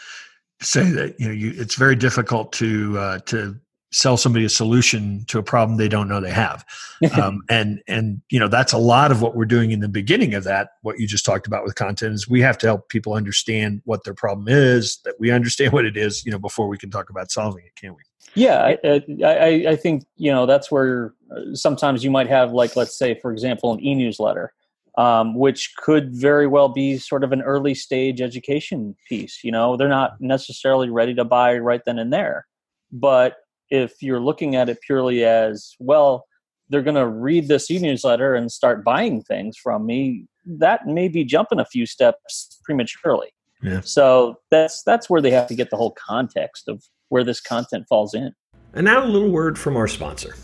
say 0.61 0.91
that 0.91 1.19
you 1.21 1.27
know 1.27 1.35
you, 1.35 1.53
it's 1.57 1.75
very 1.75 1.97
difficult 1.97 2.53
to 2.53 2.99
uh, 2.99 3.19
to 3.21 3.59
sell 3.95 4.17
somebody 4.17 4.45
a 4.45 4.49
solution 4.49 5.25
to 5.29 5.39
a 5.39 5.43
problem 5.43 5.79
they 5.79 5.89
don't 5.89 6.09
know 6.09 6.21
they 6.21 6.31
have. 6.31 6.65
Um, 7.21 7.43
and 7.51 7.83
and 7.87 8.23
you 8.31 8.41
know 8.41 8.49
that's 8.49 8.73
a 8.73 8.79
lot 8.79 9.13
of 9.13 9.21
what 9.21 9.37
we're 9.37 9.45
doing 9.45 9.73
in 9.73 9.81
the 9.81 9.91
beginning 9.91 10.33
of 10.33 10.43
that 10.45 10.71
what 10.81 10.99
you 10.99 11.07
just 11.07 11.23
talked 11.23 11.47
about 11.47 11.63
with 11.63 11.75
content 11.75 12.15
is 12.15 12.27
we 12.27 12.41
have 12.41 12.57
to 12.59 12.67
help 12.67 12.89
people 12.89 13.13
understand 13.13 13.83
what 13.85 14.05
their 14.05 14.15
problem 14.15 14.49
is 14.49 15.01
that 15.05 15.15
we 15.21 15.31
understand 15.31 15.75
what 15.75 15.85
it 15.85 15.99
is 15.99 16.25
you 16.25 16.33
know 16.33 16.39
before 16.39 16.67
we 16.67 16.79
can 16.79 16.91
talk 16.91 17.11
about 17.11 17.31
solving 17.31 17.63
it 17.67 17.77
can 17.77 17.91
we? 17.91 18.01
Yeah, 18.35 18.75
I, 18.83 19.03
I, 19.23 19.65
I 19.69 19.77
think 19.77 20.07
you 20.17 20.33
know 20.33 20.47
that's 20.47 20.71
where 20.71 21.13
uh, 21.31 21.55
sometimes 21.55 22.03
you 22.03 22.11
might 22.11 22.29
have 22.29 22.53
like 22.53 22.75
let's 22.75 22.97
say 22.97 23.21
for 23.21 23.33
example 23.33 23.75
an 23.75 23.85
e-newsletter, 23.85 24.55
um, 24.97 25.35
which 25.35 25.75
could 25.77 26.15
very 26.15 26.47
well 26.47 26.69
be 26.69 26.99
sort 26.99 27.25
of 27.25 27.33
an 27.33 27.43
early 27.43 27.75
stage 27.75 28.21
education 28.21 28.95
piece. 29.09 29.41
You 29.43 29.53
know, 29.53 29.77
they're 29.77 29.89
not 29.89 30.21
necessarily 30.21 30.91
ready 30.91 31.15
to 31.15 31.25
buy 31.25 31.59
right 31.59 31.81
then 31.85 31.99
and 31.99 32.13
there, 32.13 32.47
but 32.93 33.37
if 33.71 34.03
you're 34.03 34.21
looking 34.21 34.55
at 34.57 34.69
it 34.69 34.79
purely 34.87 35.25
as 35.25 35.75
well, 35.79 36.27
they're 36.69 36.83
going 36.83 36.95
to 36.97 37.09
read 37.09 37.49
this 37.49 37.71
e-newsletter 37.71 38.35
and 38.35 38.51
start 38.51 38.85
buying 38.85 39.23
things 39.23 39.57
from 39.57 39.87
me. 39.87 40.27
That 40.47 40.87
may 40.87 41.09
be 41.09 41.25
jumping 41.25 41.61
a 41.61 41.65
few 41.65 41.87
steps 41.87 42.61
prematurely. 42.65 43.29
Yeah. 43.63 43.81
So 43.83 44.37
that's 44.51 44.83
that's 44.83 45.09
where 45.09 45.23
they 45.23 45.31
have 45.31 45.47
to 45.49 45.55
get 45.55 45.71
the 45.71 45.77
whole 45.77 45.93
context 45.93 46.69
of 46.69 46.85
where 47.09 47.25
this 47.25 47.41
content 47.41 47.87
falls 47.89 48.15
in. 48.15 48.33
And 48.75 48.85
now 48.85 49.05
a 49.05 49.07
little 49.07 49.31
word 49.31 49.59
from 49.59 49.77
our 49.77 49.89
sponsor. 49.89 50.35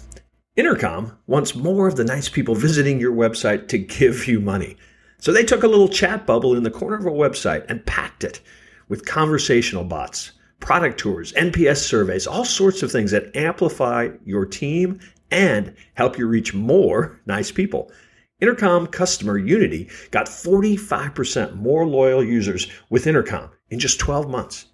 Intercom 0.61 1.17
wants 1.27 1.55
more 1.55 1.89
of 1.89 1.97
the 1.97 2.05
nice 2.05 2.29
people 2.29 2.55
visiting 2.55 3.01
your 3.01 3.15
website 3.15 3.67
to 3.69 3.79
give 3.79 4.29
you 4.29 4.41
money. 4.41 4.77
So 5.17 5.33
they 5.33 5.43
took 5.43 5.63
a 5.63 5.67
little 5.67 5.89
chat 5.89 6.27
bubble 6.27 6.55
in 6.55 6.65
the 6.65 6.71
corner 6.71 6.97
of 6.97 7.07
a 7.07 7.11
website 7.11 7.65
and 7.71 7.87
packed 7.87 8.25
it 8.25 8.43
with 8.87 9.07
conversational 9.07 9.85
bots, 9.85 10.33
product 10.59 11.01
tours, 11.01 11.33
NPS 11.33 11.79
surveys, 11.79 12.27
all 12.27 12.45
sorts 12.45 12.83
of 12.83 12.93
things 12.93 13.11
that 13.13 13.35
amplify 13.35 14.11
your 14.27 14.45
team 14.45 15.01
and 15.31 15.75
help 15.95 16.19
you 16.19 16.27
reach 16.27 16.53
more 16.53 17.19
nice 17.25 17.51
people. 17.51 17.91
Intercom 18.39 18.87
customer 18.87 19.39
Unity 19.39 19.89
got 20.11 20.27
45% 20.27 21.57
more 21.57 21.87
loyal 21.87 22.23
users 22.23 22.67
with 22.91 23.07
Intercom 23.07 23.49
in 23.71 23.79
just 23.79 23.99
12 23.99 24.29
months. 24.29 24.67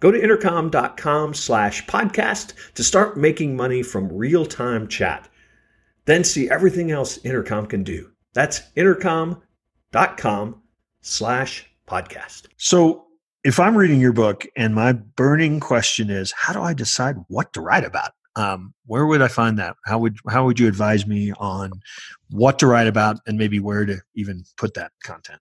Go 0.00 0.12
to 0.12 0.22
intercom.com 0.22 1.34
slash 1.34 1.84
podcast 1.86 2.52
to 2.74 2.84
start 2.84 3.16
making 3.16 3.56
money 3.56 3.82
from 3.82 4.12
real-time 4.12 4.86
chat. 4.86 5.28
Then 6.04 6.22
see 6.22 6.48
everything 6.48 6.92
else 6.92 7.18
Intercom 7.24 7.66
can 7.66 7.82
do. 7.82 8.12
That's 8.32 8.62
intercom.com 8.76 10.62
slash 11.00 11.66
podcast. 11.88 12.46
So 12.58 13.06
if 13.42 13.58
I'm 13.58 13.76
reading 13.76 14.00
your 14.00 14.12
book 14.12 14.46
and 14.56 14.72
my 14.72 14.92
burning 14.92 15.58
question 15.58 16.10
is, 16.10 16.30
how 16.30 16.52
do 16.52 16.62
I 16.62 16.74
decide 16.74 17.16
what 17.26 17.52
to 17.54 17.60
write 17.60 17.84
about? 17.84 18.12
Um, 18.36 18.74
where 18.86 19.04
would 19.04 19.20
I 19.20 19.28
find 19.28 19.58
that? 19.58 19.74
How 19.84 19.98
would 19.98 20.16
how 20.28 20.44
would 20.44 20.60
you 20.60 20.68
advise 20.68 21.08
me 21.08 21.32
on 21.38 21.72
what 22.30 22.60
to 22.60 22.68
write 22.68 22.86
about 22.86 23.18
and 23.26 23.36
maybe 23.36 23.58
where 23.58 23.84
to 23.84 24.00
even 24.14 24.44
put 24.56 24.74
that 24.74 24.92
content? 25.02 25.40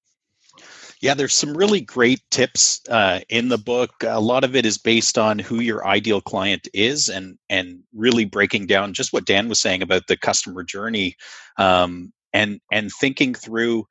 Yeah, 1.02 1.14
there's 1.14 1.34
some 1.34 1.56
really 1.56 1.82
great 1.82 2.22
tips 2.32 2.82
uh, 2.90 3.20
in 3.30 3.50
the 3.50 3.58
book. 3.58 3.92
A 4.02 4.20
lot 4.20 4.44
of 4.44 4.56
it 4.56 4.66
is 4.66 4.80
based 4.80 5.18
on 5.18 5.38
who 5.38 5.60
your 5.60 5.86
ideal 5.86 6.22
client 6.22 6.68
is, 6.74 7.08
and 7.08 7.38
and 7.50 7.80
really 7.94 8.26
breaking 8.26 8.66
down 8.66 8.94
just 8.94 9.14
what 9.14 9.26
Dan 9.26 9.48
was 9.48 9.60
saying 9.60 9.84
about 9.84 10.08
the 10.08 10.18
customer 10.18 10.64
journey, 10.64 11.16
um, 11.58 12.12
and 12.34 12.60
and 12.72 12.92
thinking 13.00 13.34
through. 13.34 13.86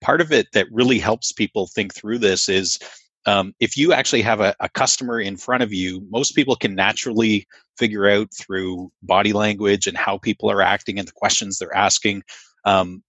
Part 0.00 0.20
of 0.20 0.32
it 0.32 0.48
that 0.52 0.66
really 0.72 0.98
helps 0.98 1.30
people 1.30 1.68
think 1.68 1.94
through 1.94 2.18
this 2.18 2.48
is 2.48 2.78
um, 3.26 3.54
if 3.60 3.76
you 3.76 3.92
actually 3.92 4.22
have 4.22 4.40
a, 4.40 4.52
a, 4.58 4.68
customer 4.68 5.20
in 5.20 5.36
front 5.36 5.62
of 5.62 5.72
you, 5.72 6.04
most 6.10 6.34
people 6.34 6.56
can 6.56 6.74
naturally 6.74 7.46
figure 7.78 8.08
out 8.08 8.26
through 8.34 8.90
body 9.02 9.32
language 9.32 9.86
and 9.86 9.96
how 9.96 10.18
people 10.18 10.50
are 10.50 10.60
acting 10.60 10.98
and 10.98 11.06
the 11.06 11.12
questions 11.12 11.58
they're 11.58 11.76
asking 11.76 12.24
um, 12.64 13.02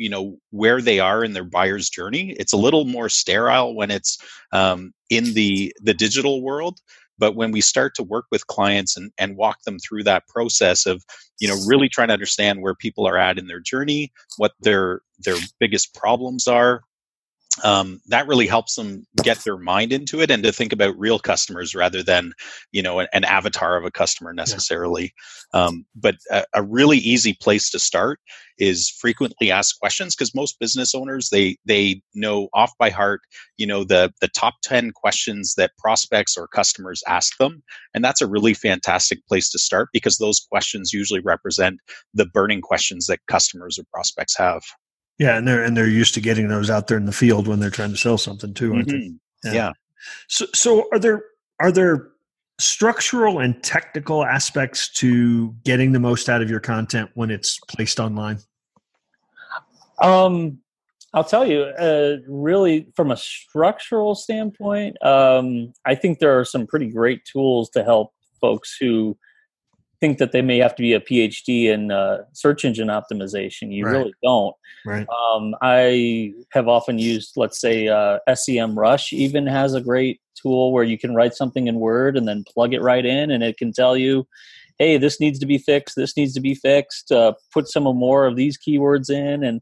you 0.00 0.08
know 0.08 0.38
where 0.50 0.80
they 0.80 0.98
are 0.98 1.22
in 1.22 1.32
their 1.32 1.44
buyer's 1.44 1.88
journey. 1.90 2.34
It's 2.38 2.52
a 2.52 2.58
little 2.58 2.84
more 2.84 3.08
sterile 3.08 3.74
when 3.74 3.90
it's 3.90 4.18
um, 4.52 4.92
in 5.10 5.34
the 5.34 5.72
the 5.82 5.94
digital 5.94 6.42
world 6.42 6.80
but 7.20 7.36
when 7.36 7.52
we 7.52 7.60
start 7.60 7.94
to 7.94 8.02
work 8.02 8.24
with 8.32 8.46
clients 8.46 8.96
and, 8.96 9.12
and 9.18 9.36
walk 9.36 9.62
them 9.64 9.78
through 9.78 10.02
that 10.02 10.26
process 10.26 10.86
of 10.86 11.04
you 11.38 11.46
know 11.46 11.56
really 11.66 11.88
trying 11.88 12.08
to 12.08 12.14
understand 12.14 12.62
where 12.62 12.74
people 12.74 13.06
are 13.06 13.18
at 13.18 13.38
in 13.38 13.46
their 13.46 13.60
journey 13.60 14.10
what 14.38 14.52
their 14.60 15.02
their 15.20 15.36
biggest 15.60 15.94
problems 15.94 16.48
are 16.48 16.82
um, 17.64 18.00
that 18.06 18.28
really 18.28 18.46
helps 18.46 18.76
them 18.76 19.06
get 19.22 19.38
their 19.38 19.58
mind 19.58 19.92
into 19.92 20.20
it 20.20 20.30
and 20.30 20.42
to 20.44 20.52
think 20.52 20.72
about 20.72 20.98
real 20.98 21.18
customers 21.18 21.74
rather 21.74 22.02
than 22.02 22.32
you 22.70 22.82
know 22.82 23.00
an, 23.00 23.08
an 23.12 23.24
avatar 23.24 23.76
of 23.76 23.84
a 23.84 23.90
customer 23.90 24.32
necessarily. 24.32 25.12
Yeah. 25.52 25.64
um, 25.64 25.84
but 25.94 26.16
a, 26.30 26.44
a, 26.54 26.62
really 26.62 26.98
easy 26.98 27.34
place 27.34 27.68
to 27.70 27.78
start 27.78 28.20
is 28.58 28.88
frequently 28.88 29.50
asked 29.50 29.80
questions 29.80 30.14
because 30.14 30.34
most 30.34 30.60
business 30.60 30.94
owners 30.94 31.30
they 31.30 31.56
they 31.66 32.00
know 32.14 32.48
off 32.54 32.72
by 32.78 32.90
heart 32.90 33.20
you 33.56 33.66
know 33.66 33.82
the 33.82 34.12
the 34.20 34.28
top 34.28 34.54
10 34.62 34.92
questions 34.92 35.54
that 35.56 35.76
prospects 35.78 36.36
or 36.36 36.46
customers 36.48 37.02
ask 37.08 37.36
them. 37.38 37.62
And 37.94 38.04
that's 38.04 38.22
a 38.22 38.28
really 38.28 38.54
fantastic 38.54 39.26
place 39.26 39.50
to 39.50 39.58
start 39.58 39.88
because 39.92 40.18
those 40.18 40.40
questions 40.40 40.92
usually 40.92 41.20
represent 41.20 41.80
the 42.14 42.26
burning 42.26 42.60
questions 42.60 43.06
that 43.06 43.20
customers 43.26 43.78
or 43.78 43.84
prospects 43.92 44.36
have 44.38 44.62
yeah, 45.20 45.36
and 45.36 45.46
they're 45.46 45.62
and 45.62 45.76
they're 45.76 45.86
used 45.86 46.14
to 46.14 46.20
getting 46.22 46.48
those 46.48 46.70
out 46.70 46.86
there 46.88 46.96
in 46.96 47.04
the 47.04 47.12
field 47.12 47.46
when 47.46 47.60
they're 47.60 47.68
trying 47.68 47.90
to 47.90 47.96
sell 47.96 48.16
something 48.16 48.54
too, 48.54 48.72
aren't 48.72 48.88
mm-hmm. 48.88 49.16
they? 49.42 49.50
Yeah. 49.50 49.54
yeah. 49.54 49.72
So 50.28 50.46
so 50.54 50.88
are 50.92 50.98
there 50.98 51.22
are 51.60 51.70
there 51.70 52.08
structural 52.58 53.38
and 53.38 53.62
technical 53.62 54.24
aspects 54.24 54.90
to 54.94 55.54
getting 55.62 55.92
the 55.92 56.00
most 56.00 56.30
out 56.30 56.40
of 56.40 56.48
your 56.48 56.58
content 56.58 57.10
when 57.12 57.30
it's 57.30 57.60
placed 57.68 58.00
online? 58.00 58.38
Um 60.02 60.58
I'll 61.12 61.24
tell 61.24 61.44
you, 61.44 61.62
uh, 61.62 62.18
really, 62.28 62.86
from 62.94 63.10
a 63.10 63.16
structural 63.16 64.14
standpoint, 64.14 64.96
um, 65.04 65.72
I 65.84 65.96
think 65.96 66.20
there 66.20 66.38
are 66.38 66.44
some 66.44 66.68
pretty 66.68 66.86
great 66.86 67.24
tools 67.24 67.68
to 67.70 67.82
help 67.82 68.14
folks 68.40 68.76
who 68.78 69.18
think 70.00 70.18
that 70.18 70.32
they 70.32 70.42
may 70.42 70.58
have 70.58 70.74
to 70.76 70.82
be 70.82 70.94
a 70.94 71.00
PhD 71.00 71.66
in 71.66 71.90
uh, 71.90 72.18
search 72.32 72.64
engine 72.64 72.88
optimization. 72.88 73.72
You 73.72 73.84
right. 73.84 73.92
really 73.92 74.14
don't. 74.22 74.56
Right. 74.84 75.06
Um, 75.08 75.54
I 75.60 76.32
have 76.52 76.68
often 76.68 76.98
used, 76.98 77.32
let's 77.36 77.60
say, 77.60 77.88
uh, 77.88 78.18
SEMrush 78.28 79.12
even 79.12 79.46
has 79.46 79.74
a 79.74 79.80
great 79.80 80.20
tool 80.40 80.72
where 80.72 80.84
you 80.84 80.98
can 80.98 81.14
write 81.14 81.34
something 81.34 81.66
in 81.66 81.76
Word 81.76 82.16
and 82.16 82.26
then 82.26 82.44
plug 82.48 82.72
it 82.72 82.80
right 82.80 83.04
in, 83.04 83.30
and 83.30 83.42
it 83.42 83.58
can 83.58 83.72
tell 83.72 83.96
you, 83.96 84.26
"Hey, 84.78 84.96
this 84.96 85.20
needs 85.20 85.38
to 85.40 85.46
be 85.46 85.58
fixed. 85.58 85.96
This 85.96 86.16
needs 86.16 86.32
to 86.34 86.40
be 86.40 86.54
fixed. 86.54 87.12
Uh, 87.12 87.34
put 87.52 87.68
some 87.68 87.84
more 87.84 88.26
of 88.26 88.36
these 88.36 88.58
keywords 88.58 89.10
in." 89.10 89.44
And 89.44 89.60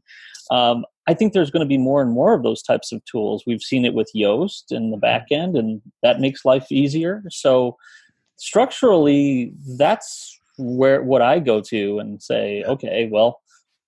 um, 0.51 0.85
I 1.07 1.13
think 1.13 1.33
there's 1.33 1.51
going 1.51 1.65
to 1.65 1.69
be 1.69 1.77
more 1.77 2.01
and 2.01 2.11
more 2.11 2.33
of 2.33 2.43
those 2.43 2.61
types 2.61 2.91
of 2.91 3.03
tools. 3.05 3.43
We've 3.45 3.61
seen 3.61 3.83
it 3.83 3.93
with 3.93 4.09
Yoast 4.15 4.71
in 4.71 4.91
the 4.91 4.97
back 4.97 5.27
end, 5.31 5.57
and 5.57 5.81
that 6.01 6.21
makes 6.21 6.45
life 6.45 6.71
easier. 6.71 7.23
So 7.29 7.77
structurally, 8.39 9.53
that's 9.77 10.39
where 10.57 11.03
what 11.03 11.21
I 11.21 11.39
go 11.39 11.61
to 11.61 11.99
and 11.99 12.21
say, 12.21 12.63
okay, 12.63 13.07
well, 13.11 13.39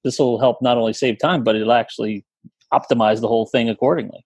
this 0.04 0.20
will 0.20 0.40
help 0.40 0.62
not 0.62 0.78
only 0.78 0.94
save 0.94 1.20
time, 1.20 1.44
but 1.44 1.56
it'll 1.56 1.74
actually 1.74 2.26
optimize 2.74 3.22
the 3.22 3.28
whole 3.28 3.46
thing 3.46 3.70
accordingly. 3.70 4.26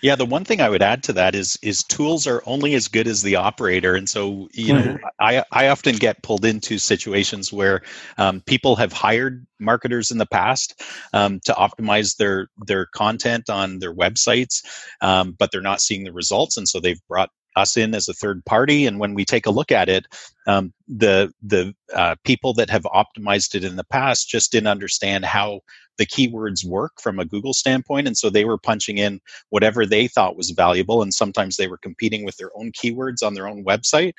Yeah, 0.00 0.14
the 0.14 0.24
one 0.24 0.44
thing 0.44 0.60
I 0.60 0.68
would 0.68 0.82
add 0.82 1.02
to 1.04 1.12
that 1.14 1.34
is 1.34 1.58
is 1.60 1.82
tools 1.82 2.26
are 2.26 2.42
only 2.46 2.74
as 2.74 2.86
good 2.86 3.08
as 3.08 3.22
the 3.22 3.34
operator, 3.34 3.96
and 3.96 4.08
so 4.08 4.48
you 4.52 4.72
know 4.72 4.80
mm-hmm. 4.80 5.04
I 5.18 5.42
I 5.50 5.68
often 5.68 5.96
get 5.96 6.22
pulled 6.22 6.44
into 6.44 6.78
situations 6.78 7.52
where 7.52 7.82
um, 8.16 8.40
people 8.42 8.76
have 8.76 8.92
hired 8.92 9.44
marketers 9.58 10.12
in 10.12 10.18
the 10.18 10.26
past 10.26 10.80
um, 11.12 11.40
to 11.46 11.52
optimize 11.52 12.16
their 12.16 12.48
their 12.64 12.86
content 12.86 13.50
on 13.50 13.80
their 13.80 13.92
websites, 13.92 14.64
um, 15.00 15.34
but 15.36 15.50
they're 15.50 15.60
not 15.60 15.80
seeing 15.80 16.04
the 16.04 16.12
results, 16.12 16.56
and 16.56 16.68
so 16.68 16.78
they've 16.78 17.00
brought 17.08 17.30
us 17.58 17.76
in 17.76 17.94
as 17.94 18.08
a 18.08 18.14
third 18.14 18.44
party. 18.44 18.86
And 18.86 18.98
when 18.98 19.14
we 19.14 19.24
take 19.24 19.46
a 19.46 19.50
look 19.50 19.70
at 19.70 19.88
it, 19.88 20.06
um, 20.46 20.72
the 20.86 21.32
the 21.42 21.74
uh, 21.94 22.14
people 22.24 22.54
that 22.54 22.70
have 22.70 22.84
optimized 22.84 23.54
it 23.54 23.64
in 23.64 23.76
the 23.76 23.84
past 23.84 24.28
just 24.28 24.50
didn't 24.50 24.68
understand 24.68 25.24
how 25.24 25.60
the 25.98 26.06
keywords 26.06 26.64
work 26.64 26.92
from 27.00 27.18
a 27.18 27.24
Google 27.24 27.52
standpoint, 27.52 28.06
and 28.06 28.16
so 28.16 28.30
they 28.30 28.44
were 28.44 28.56
punching 28.56 28.98
in 28.98 29.20
whatever 29.50 29.84
they 29.84 30.08
thought 30.08 30.36
was 30.36 30.50
valuable, 30.50 31.02
and 31.02 31.12
sometimes 31.12 31.56
they 31.56 31.66
were 31.66 31.76
competing 31.78 32.24
with 32.24 32.36
their 32.36 32.50
own 32.56 32.72
keywords 32.72 33.22
on 33.22 33.34
their 33.34 33.48
own 33.48 33.64
website. 33.64 34.12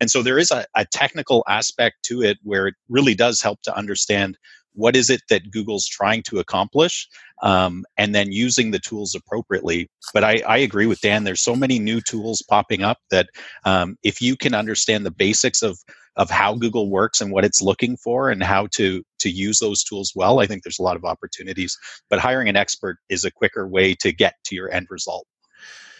And 0.00 0.10
so 0.10 0.22
there 0.22 0.38
is 0.38 0.50
a, 0.50 0.66
a 0.76 0.84
technical 0.84 1.44
aspect 1.48 2.02
to 2.04 2.22
it 2.22 2.38
where 2.42 2.66
it 2.66 2.74
really 2.88 3.14
does 3.14 3.40
help 3.40 3.62
to 3.62 3.76
understand 3.76 4.36
what 4.74 4.96
is 4.96 5.10
it 5.10 5.22
that 5.28 5.50
Google's 5.50 5.86
trying 5.86 6.22
to 6.24 6.38
accomplish, 6.38 7.08
um, 7.42 7.84
and 7.96 8.14
then 8.14 8.32
using 8.32 8.70
the 8.70 8.78
tools 8.78 9.14
appropriately. 9.14 9.90
But 10.14 10.24
I, 10.24 10.42
I, 10.46 10.58
agree 10.58 10.86
with 10.86 11.00
Dan. 11.00 11.24
There's 11.24 11.42
so 11.42 11.56
many 11.56 11.78
new 11.78 12.00
tools 12.00 12.42
popping 12.48 12.82
up 12.82 12.98
that 13.10 13.28
um, 13.64 13.96
if 14.02 14.22
you 14.22 14.36
can 14.36 14.54
understand 14.54 15.04
the 15.04 15.10
basics 15.10 15.62
of 15.62 15.78
of 16.16 16.30
how 16.30 16.54
Google 16.54 16.90
works 16.90 17.20
and 17.20 17.32
what 17.32 17.44
it's 17.44 17.62
looking 17.62 17.96
for 17.96 18.30
and 18.30 18.42
how 18.42 18.68
to 18.72 19.02
to 19.20 19.30
use 19.30 19.58
those 19.58 19.82
tools 19.82 20.12
well, 20.14 20.40
I 20.40 20.46
think 20.46 20.62
there's 20.62 20.78
a 20.78 20.82
lot 20.82 20.96
of 20.96 21.04
opportunities. 21.04 21.76
But 22.08 22.18
hiring 22.18 22.48
an 22.48 22.56
expert 22.56 22.98
is 23.08 23.24
a 23.24 23.30
quicker 23.30 23.66
way 23.66 23.94
to 23.96 24.12
get 24.12 24.34
to 24.46 24.54
your 24.54 24.70
end 24.70 24.86
result. 24.90 25.26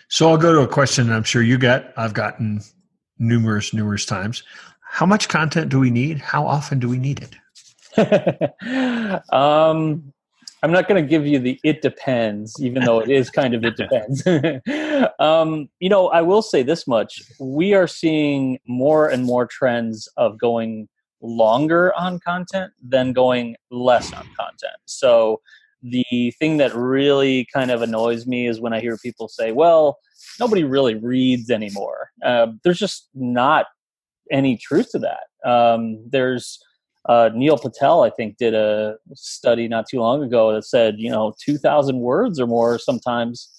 So 0.08 0.28
I'll 0.28 0.38
go 0.38 0.52
to 0.52 0.60
a 0.60 0.68
question 0.68 1.10
I'm 1.10 1.24
sure 1.24 1.42
you 1.42 1.58
get. 1.58 1.92
I've 1.96 2.14
gotten 2.14 2.60
numerous, 3.18 3.72
numerous 3.72 4.04
times. 4.04 4.42
How 4.82 5.06
much 5.06 5.28
content 5.28 5.70
do 5.70 5.80
we 5.80 5.90
need? 5.90 6.18
How 6.18 6.46
often 6.46 6.78
do 6.78 6.88
we 6.88 6.98
need 6.98 7.22
it? 7.22 7.34
um, 9.32 10.12
I'm 10.64 10.70
not 10.70 10.86
going 10.86 11.02
to 11.02 11.08
give 11.08 11.26
you 11.26 11.40
the 11.40 11.58
it 11.64 11.82
depends, 11.82 12.54
even 12.60 12.84
though 12.84 13.00
it 13.00 13.10
is 13.10 13.30
kind 13.30 13.52
of 13.54 13.64
it 13.64 13.76
depends. 13.76 14.24
um, 15.18 15.68
you 15.80 15.88
know, 15.88 16.08
I 16.08 16.22
will 16.22 16.42
say 16.42 16.62
this 16.62 16.86
much: 16.86 17.20
we 17.40 17.74
are 17.74 17.88
seeing 17.88 18.58
more 18.66 19.08
and 19.08 19.24
more 19.24 19.46
trends 19.46 20.08
of 20.16 20.38
going 20.38 20.88
longer 21.20 21.92
on 21.96 22.20
content 22.20 22.72
than 22.82 23.12
going 23.12 23.56
less 23.70 24.12
on 24.12 24.26
content. 24.36 24.76
So 24.86 25.40
the 25.82 26.32
thing 26.38 26.58
that 26.58 26.74
really 26.74 27.46
kind 27.52 27.72
of 27.72 27.82
annoys 27.82 28.26
me 28.26 28.46
is 28.46 28.60
when 28.60 28.72
I 28.72 28.80
hear 28.80 28.96
people 28.98 29.28
say, 29.28 29.50
"Well, 29.50 29.98
nobody 30.38 30.62
really 30.62 30.94
reads 30.94 31.50
anymore." 31.50 32.10
Uh, 32.24 32.48
there's 32.62 32.78
just 32.78 33.08
not 33.14 33.66
any 34.30 34.56
truth 34.56 34.92
to 34.92 35.00
that. 35.00 35.48
Um, 35.48 36.08
there's 36.08 36.60
uh, 37.08 37.30
Neil 37.34 37.58
Patel, 37.58 38.02
I 38.02 38.10
think, 38.10 38.36
did 38.36 38.54
a 38.54 38.96
study 39.14 39.66
not 39.66 39.86
too 39.88 39.98
long 39.98 40.22
ago 40.22 40.52
that 40.52 40.64
said, 40.64 40.96
you 40.98 41.10
know, 41.10 41.34
2,000 41.44 41.98
words 41.98 42.38
or 42.38 42.46
more 42.46 42.78
sometimes 42.78 43.50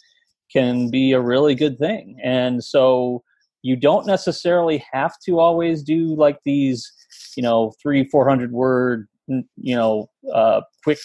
can 0.51 0.89
be 0.89 1.11
a 1.11 1.19
really 1.19 1.55
good 1.55 1.77
thing. 1.77 2.17
And 2.23 2.63
so 2.63 3.23
you 3.61 3.75
don't 3.75 4.05
necessarily 4.05 4.83
have 4.91 5.13
to 5.25 5.39
always 5.39 5.83
do 5.83 6.15
like 6.15 6.39
these, 6.45 6.89
you 7.35 7.43
know, 7.43 7.73
three, 7.81 8.07
400 8.09 8.51
word, 8.51 9.07
you 9.27 9.75
know, 9.75 10.09
uh, 10.33 10.61
quick 10.83 10.99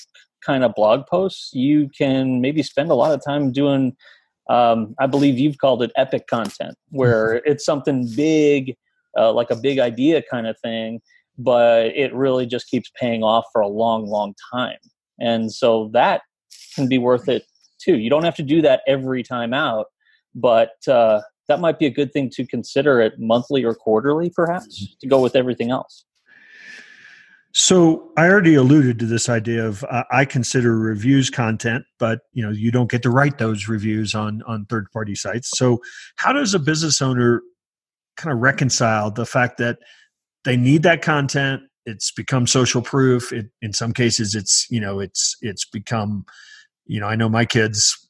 kind 0.46 0.62
of 0.62 0.74
blog 0.74 1.06
posts. 1.06 1.52
You 1.54 1.88
can 1.96 2.40
maybe 2.40 2.62
spend 2.62 2.90
a 2.90 2.94
lot 2.94 3.12
of 3.12 3.24
time 3.24 3.50
doing, 3.50 3.96
um, 4.48 4.94
I 5.00 5.06
believe 5.06 5.38
you've 5.38 5.58
called 5.58 5.82
it 5.82 5.90
epic 5.96 6.28
content, 6.28 6.76
where 6.90 7.36
it's 7.44 7.64
something 7.64 8.08
big, 8.14 8.76
uh, 9.18 9.32
like 9.32 9.50
a 9.50 9.56
big 9.56 9.80
idea 9.80 10.22
kind 10.30 10.46
of 10.46 10.56
thing 10.60 11.00
but 11.38 11.86
it 11.86 12.12
really 12.12 12.46
just 12.46 12.68
keeps 12.68 12.90
paying 13.00 13.22
off 13.22 13.44
for 13.52 13.60
a 13.60 13.68
long, 13.68 14.06
long 14.06 14.34
time. 14.52 14.78
And 15.20 15.52
so 15.52 15.90
that 15.92 16.22
can 16.74 16.88
be 16.88 16.98
worth 16.98 17.28
it 17.28 17.44
too. 17.80 17.96
You 17.96 18.10
don't 18.10 18.24
have 18.24 18.36
to 18.36 18.42
do 18.42 18.60
that 18.62 18.82
every 18.86 19.22
time 19.22 19.54
out, 19.54 19.86
but 20.34 20.72
uh, 20.88 21.20
that 21.48 21.60
might 21.60 21.78
be 21.78 21.86
a 21.86 21.90
good 21.90 22.12
thing 22.12 22.30
to 22.30 22.46
consider 22.46 23.00
it 23.00 23.14
monthly 23.18 23.64
or 23.64 23.74
quarterly, 23.74 24.30
perhaps, 24.30 24.82
mm-hmm. 24.82 24.92
to 25.00 25.06
go 25.06 25.20
with 25.20 25.36
everything 25.36 25.70
else. 25.70 26.04
So 27.54 28.12
I 28.16 28.28
already 28.28 28.54
alluded 28.54 28.98
to 28.98 29.06
this 29.06 29.28
idea 29.28 29.66
of 29.66 29.82
uh, 29.84 30.04
I 30.12 30.24
consider 30.26 30.78
reviews 30.78 31.30
content, 31.30 31.84
but 31.98 32.20
you 32.32 32.44
know 32.44 32.52
you 32.52 32.70
don't 32.70 32.90
get 32.90 33.02
to 33.02 33.10
write 33.10 33.38
those 33.38 33.68
reviews 33.68 34.14
on 34.14 34.42
on 34.46 34.66
third 34.66 34.86
party 34.92 35.14
sites. 35.14 35.50
So 35.56 35.80
how 36.16 36.32
does 36.32 36.54
a 36.54 36.58
business 36.58 37.00
owner 37.00 37.42
kind 38.16 38.32
of 38.32 38.40
reconcile 38.40 39.10
the 39.10 39.24
fact 39.24 39.56
that 39.58 39.78
they 40.44 40.56
need 40.56 40.82
that 40.84 41.02
content. 41.02 41.62
It's 41.86 42.10
become 42.10 42.46
social 42.46 42.82
proof. 42.82 43.32
It, 43.32 43.46
in 43.62 43.72
some 43.72 43.92
cases 43.92 44.34
it's 44.34 44.66
you 44.70 44.80
know 44.80 45.00
it's 45.00 45.36
it's 45.40 45.64
become 45.64 46.24
you 46.86 46.98
know 46.98 47.06
i 47.06 47.14
know 47.14 47.28
my 47.28 47.44
kids 47.44 48.08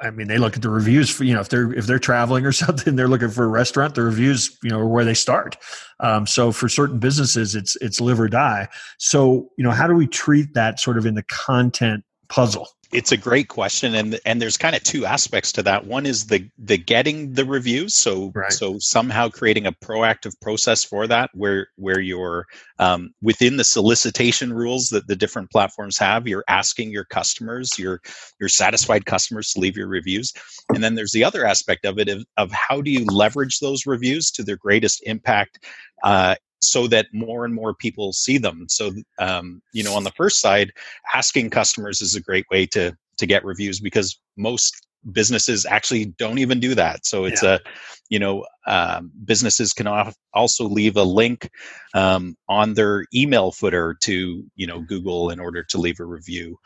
i 0.00 0.10
mean 0.10 0.28
they 0.28 0.38
look 0.38 0.56
at 0.56 0.62
the 0.62 0.68
reviews 0.68 1.08
for 1.08 1.24
you 1.24 1.32
know 1.32 1.40
if 1.40 1.48
they're 1.48 1.72
if 1.72 1.86
they're 1.86 1.98
traveling 1.98 2.44
or 2.44 2.52
something 2.64 2.96
they're 2.96 3.08
looking 3.08 3.30
for 3.30 3.44
a 3.44 3.48
restaurant 3.48 3.94
the 3.94 4.02
reviews 4.02 4.58
you 4.62 4.70
know 4.70 4.78
are 4.78 4.88
where 4.88 5.04
they 5.04 5.14
start. 5.14 5.56
Um, 6.00 6.26
so 6.26 6.52
for 6.52 6.68
certain 6.68 6.98
businesses 6.98 7.54
it's 7.54 7.76
it's 7.76 8.00
live 8.00 8.20
or 8.20 8.28
die. 8.28 8.68
So 8.98 9.48
you 9.56 9.64
know 9.64 9.70
how 9.70 9.86
do 9.86 9.94
we 9.94 10.06
treat 10.06 10.52
that 10.54 10.78
sort 10.80 10.98
of 10.98 11.06
in 11.06 11.14
the 11.14 11.24
content 11.24 12.04
puzzle 12.28 12.68
it's 12.94 13.10
a 13.10 13.16
great 13.16 13.48
question, 13.48 13.94
and 13.94 14.20
and 14.24 14.40
there's 14.40 14.56
kind 14.56 14.76
of 14.76 14.82
two 14.84 15.04
aspects 15.04 15.50
to 15.52 15.62
that. 15.64 15.84
One 15.86 16.06
is 16.06 16.26
the 16.26 16.48
the 16.58 16.78
getting 16.78 17.32
the 17.32 17.44
reviews, 17.44 17.92
so 17.94 18.30
right. 18.34 18.52
so 18.52 18.78
somehow 18.78 19.28
creating 19.28 19.66
a 19.66 19.72
proactive 19.72 20.40
process 20.40 20.84
for 20.84 21.08
that, 21.08 21.30
where 21.34 21.66
where 21.74 21.98
you're 21.98 22.46
um, 22.78 23.12
within 23.20 23.56
the 23.56 23.64
solicitation 23.64 24.52
rules 24.52 24.90
that 24.90 25.08
the 25.08 25.16
different 25.16 25.50
platforms 25.50 25.98
have. 25.98 26.28
You're 26.28 26.44
asking 26.48 26.92
your 26.92 27.04
customers, 27.04 27.76
your 27.78 28.00
your 28.38 28.48
satisfied 28.48 29.06
customers, 29.06 29.50
to 29.50 29.60
leave 29.60 29.76
your 29.76 29.88
reviews, 29.88 30.32
and 30.68 30.82
then 30.82 30.94
there's 30.94 31.12
the 31.12 31.24
other 31.24 31.44
aspect 31.44 31.84
of 31.84 31.98
it 31.98 32.08
of, 32.08 32.24
of 32.36 32.52
how 32.52 32.80
do 32.80 32.92
you 32.92 33.04
leverage 33.06 33.58
those 33.58 33.86
reviews 33.86 34.30
to 34.30 34.44
their 34.44 34.56
greatest 34.56 35.02
impact 35.04 35.58
uh, 36.04 36.36
so 36.68 36.86
that 36.88 37.06
more 37.12 37.44
and 37.44 37.54
more 37.54 37.74
people 37.74 38.12
see 38.12 38.38
them. 38.38 38.66
So, 38.68 38.92
um, 39.18 39.62
you 39.72 39.82
know, 39.82 39.94
on 39.94 40.04
the 40.04 40.12
first 40.12 40.40
side, 40.40 40.72
asking 41.14 41.50
customers 41.50 42.00
is 42.00 42.14
a 42.14 42.20
great 42.20 42.46
way 42.50 42.66
to 42.66 42.96
to 43.16 43.26
get 43.26 43.44
reviews 43.44 43.80
because 43.80 44.18
most 44.36 44.86
businesses 45.12 45.66
actually 45.66 46.06
don't 46.18 46.38
even 46.38 46.60
do 46.60 46.74
that. 46.74 47.06
So 47.06 47.24
it's 47.24 47.42
yeah. 47.42 47.54
a, 47.54 47.58
you 48.08 48.18
know, 48.18 48.44
um, 48.66 49.10
businesses 49.24 49.72
can 49.72 49.86
also 50.32 50.64
leave 50.64 50.96
a 50.96 51.02
link 51.02 51.50
um, 51.94 52.36
on 52.48 52.74
their 52.74 53.04
email 53.14 53.50
footer 53.50 53.96
to, 54.02 54.44
you 54.56 54.66
know, 54.66 54.80
Google 54.80 55.30
in 55.30 55.40
order 55.40 55.62
to 55.64 55.78
leave 55.78 56.00
a 56.00 56.04
review. 56.04 56.58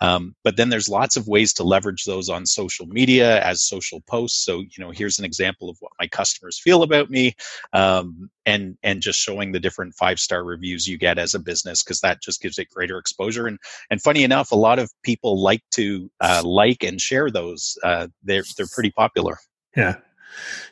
Um, 0.00 0.34
but 0.44 0.56
then 0.56 0.68
there's 0.68 0.88
lots 0.88 1.16
of 1.16 1.26
ways 1.26 1.54
to 1.54 1.64
leverage 1.64 2.04
those 2.04 2.28
on 2.28 2.44
social 2.44 2.86
media 2.86 3.42
as 3.42 3.62
social 3.62 4.02
posts. 4.02 4.44
So, 4.44 4.60
you 4.60 4.78
know, 4.78 4.90
here's 4.90 5.18
an 5.18 5.24
example 5.24 5.70
of 5.70 5.76
what 5.80 5.92
my 5.98 6.06
customers 6.06 6.60
feel 6.60 6.82
about 6.82 7.10
me, 7.10 7.34
um, 7.72 8.30
and 8.44 8.76
and 8.82 9.00
just 9.00 9.18
showing 9.18 9.52
the 9.52 9.60
different 9.60 9.94
five 9.94 10.18
star 10.18 10.44
reviews 10.44 10.86
you 10.86 10.98
get 10.98 11.18
as 11.18 11.34
a 11.34 11.38
business 11.38 11.82
because 11.82 12.00
that 12.00 12.22
just 12.22 12.42
gives 12.42 12.58
it 12.58 12.68
greater 12.70 12.98
exposure. 12.98 13.46
And 13.46 13.58
and 13.90 14.02
funny 14.02 14.22
enough, 14.22 14.52
a 14.52 14.56
lot 14.56 14.78
of 14.78 14.90
people 15.02 15.42
like 15.42 15.62
to 15.72 16.10
uh, 16.20 16.42
like 16.44 16.82
and 16.82 17.00
share 17.00 17.30
those. 17.30 17.78
Uh, 17.82 18.08
they're 18.22 18.44
they're 18.56 18.66
pretty 18.72 18.90
popular. 18.90 19.38
Yeah. 19.76 19.96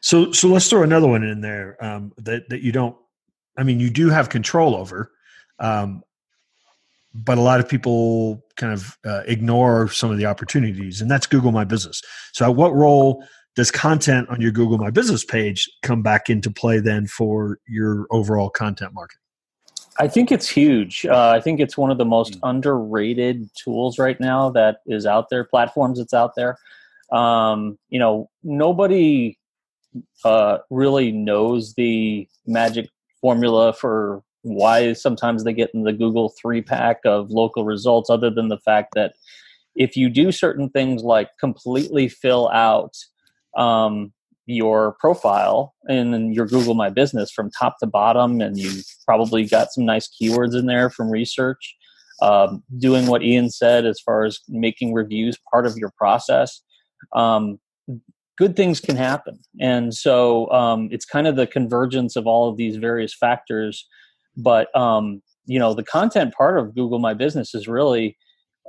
So 0.00 0.32
so 0.32 0.48
let's 0.48 0.68
throw 0.68 0.82
another 0.82 1.08
one 1.08 1.22
in 1.22 1.40
there 1.40 1.82
um, 1.84 2.12
that 2.18 2.48
that 2.48 2.62
you 2.62 2.72
don't. 2.72 2.96
I 3.56 3.62
mean, 3.62 3.80
you 3.80 3.90
do 3.90 4.10
have 4.10 4.28
control 4.28 4.74
over. 4.74 5.10
Um, 5.58 6.02
but 7.14 7.38
a 7.38 7.40
lot 7.40 7.60
of 7.60 7.68
people 7.68 8.44
kind 8.56 8.72
of 8.72 8.98
uh, 9.06 9.22
ignore 9.26 9.88
some 9.88 10.10
of 10.10 10.18
the 10.18 10.26
opportunities, 10.26 11.00
and 11.00 11.08
that's 11.10 11.26
Google 11.26 11.52
My 11.52 11.64
Business. 11.64 12.02
So, 12.32 12.50
what 12.50 12.74
role 12.74 13.24
does 13.54 13.70
content 13.70 14.28
on 14.28 14.40
your 14.40 14.50
Google 14.50 14.78
My 14.78 14.90
Business 14.90 15.24
page 15.24 15.70
come 15.82 16.02
back 16.02 16.28
into 16.28 16.50
play 16.50 16.80
then 16.80 17.06
for 17.06 17.60
your 17.68 18.06
overall 18.10 18.50
content 18.50 18.92
market? 18.92 19.18
I 20.00 20.08
think 20.08 20.32
it's 20.32 20.48
huge. 20.48 21.06
Uh, 21.06 21.30
I 21.30 21.40
think 21.40 21.60
it's 21.60 21.78
one 21.78 21.92
of 21.92 21.98
the 21.98 22.04
most 22.04 22.34
mm-hmm. 22.34 22.48
underrated 22.48 23.48
tools 23.56 23.96
right 23.96 24.18
now 24.18 24.50
that 24.50 24.78
is 24.86 25.06
out 25.06 25.30
there, 25.30 25.44
platforms 25.44 25.98
that's 25.98 26.14
out 26.14 26.34
there. 26.34 26.58
Um, 27.12 27.78
you 27.90 28.00
know, 28.00 28.28
nobody 28.42 29.38
uh, 30.24 30.58
really 30.70 31.12
knows 31.12 31.74
the 31.74 32.28
magic 32.46 32.88
formula 33.20 33.72
for 33.72 34.22
why 34.42 34.92
sometimes 34.92 35.44
they 35.44 35.52
get 35.52 35.70
in 35.72 35.84
the 35.84 35.92
Google 35.92 36.32
three 36.40 36.62
pack 36.62 36.98
of 37.04 37.30
local 37.30 37.64
results, 37.64 38.10
other 38.10 38.30
than 38.30 38.48
the 38.48 38.58
fact 38.58 38.88
that 38.94 39.14
if 39.74 39.96
you 39.96 40.08
do 40.08 40.30
certain 40.30 40.68
things 40.68 41.02
like 41.02 41.30
completely 41.40 42.08
fill 42.08 42.48
out 42.50 42.94
um, 43.56 44.12
your 44.46 44.96
profile 45.00 45.74
in 45.88 46.32
your 46.32 46.46
Google 46.46 46.74
My 46.74 46.90
Business 46.90 47.30
from 47.30 47.50
top 47.50 47.78
to 47.80 47.86
bottom, 47.86 48.40
and 48.40 48.58
you 48.58 48.82
probably 49.06 49.46
got 49.46 49.72
some 49.72 49.84
nice 49.84 50.08
keywords 50.08 50.56
in 50.56 50.66
there 50.66 50.90
from 50.90 51.10
research, 51.10 51.74
um, 52.20 52.62
doing 52.78 53.06
what 53.06 53.22
Ian 53.22 53.50
said 53.50 53.86
as 53.86 53.98
far 54.00 54.24
as 54.24 54.40
making 54.48 54.92
reviews 54.92 55.38
part 55.50 55.66
of 55.66 55.76
your 55.76 55.90
process. 55.96 56.60
Um, 57.14 57.58
good 58.36 58.56
things 58.56 58.80
can 58.80 58.96
happen. 58.96 59.38
And 59.60 59.94
so 59.94 60.50
um, 60.50 60.88
it's 60.90 61.04
kind 61.04 61.26
of 61.26 61.36
the 61.36 61.46
convergence 61.46 62.16
of 62.16 62.26
all 62.26 62.48
of 62.48 62.56
these 62.56 62.76
various 62.76 63.14
factors 63.14 63.86
but 64.36 64.74
um, 64.76 65.22
you 65.46 65.58
know, 65.58 65.74
the 65.74 65.84
content 65.84 66.34
part 66.34 66.58
of 66.58 66.74
Google 66.74 66.98
My 66.98 67.14
Business 67.14 67.54
is 67.54 67.68
really 67.68 68.16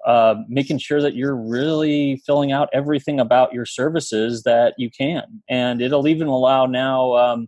uh, 0.05 0.35
making 0.47 0.77
sure 0.77 1.01
that 1.01 1.15
you're 1.15 1.35
really 1.35 2.21
filling 2.25 2.51
out 2.51 2.69
everything 2.73 3.19
about 3.19 3.53
your 3.53 3.65
services 3.65 4.43
that 4.43 4.75
you 4.77 4.89
can, 4.91 5.41
and 5.49 5.81
it'll 5.81 6.07
even 6.07 6.27
allow 6.27 6.65
now. 6.65 7.15
Um, 7.15 7.47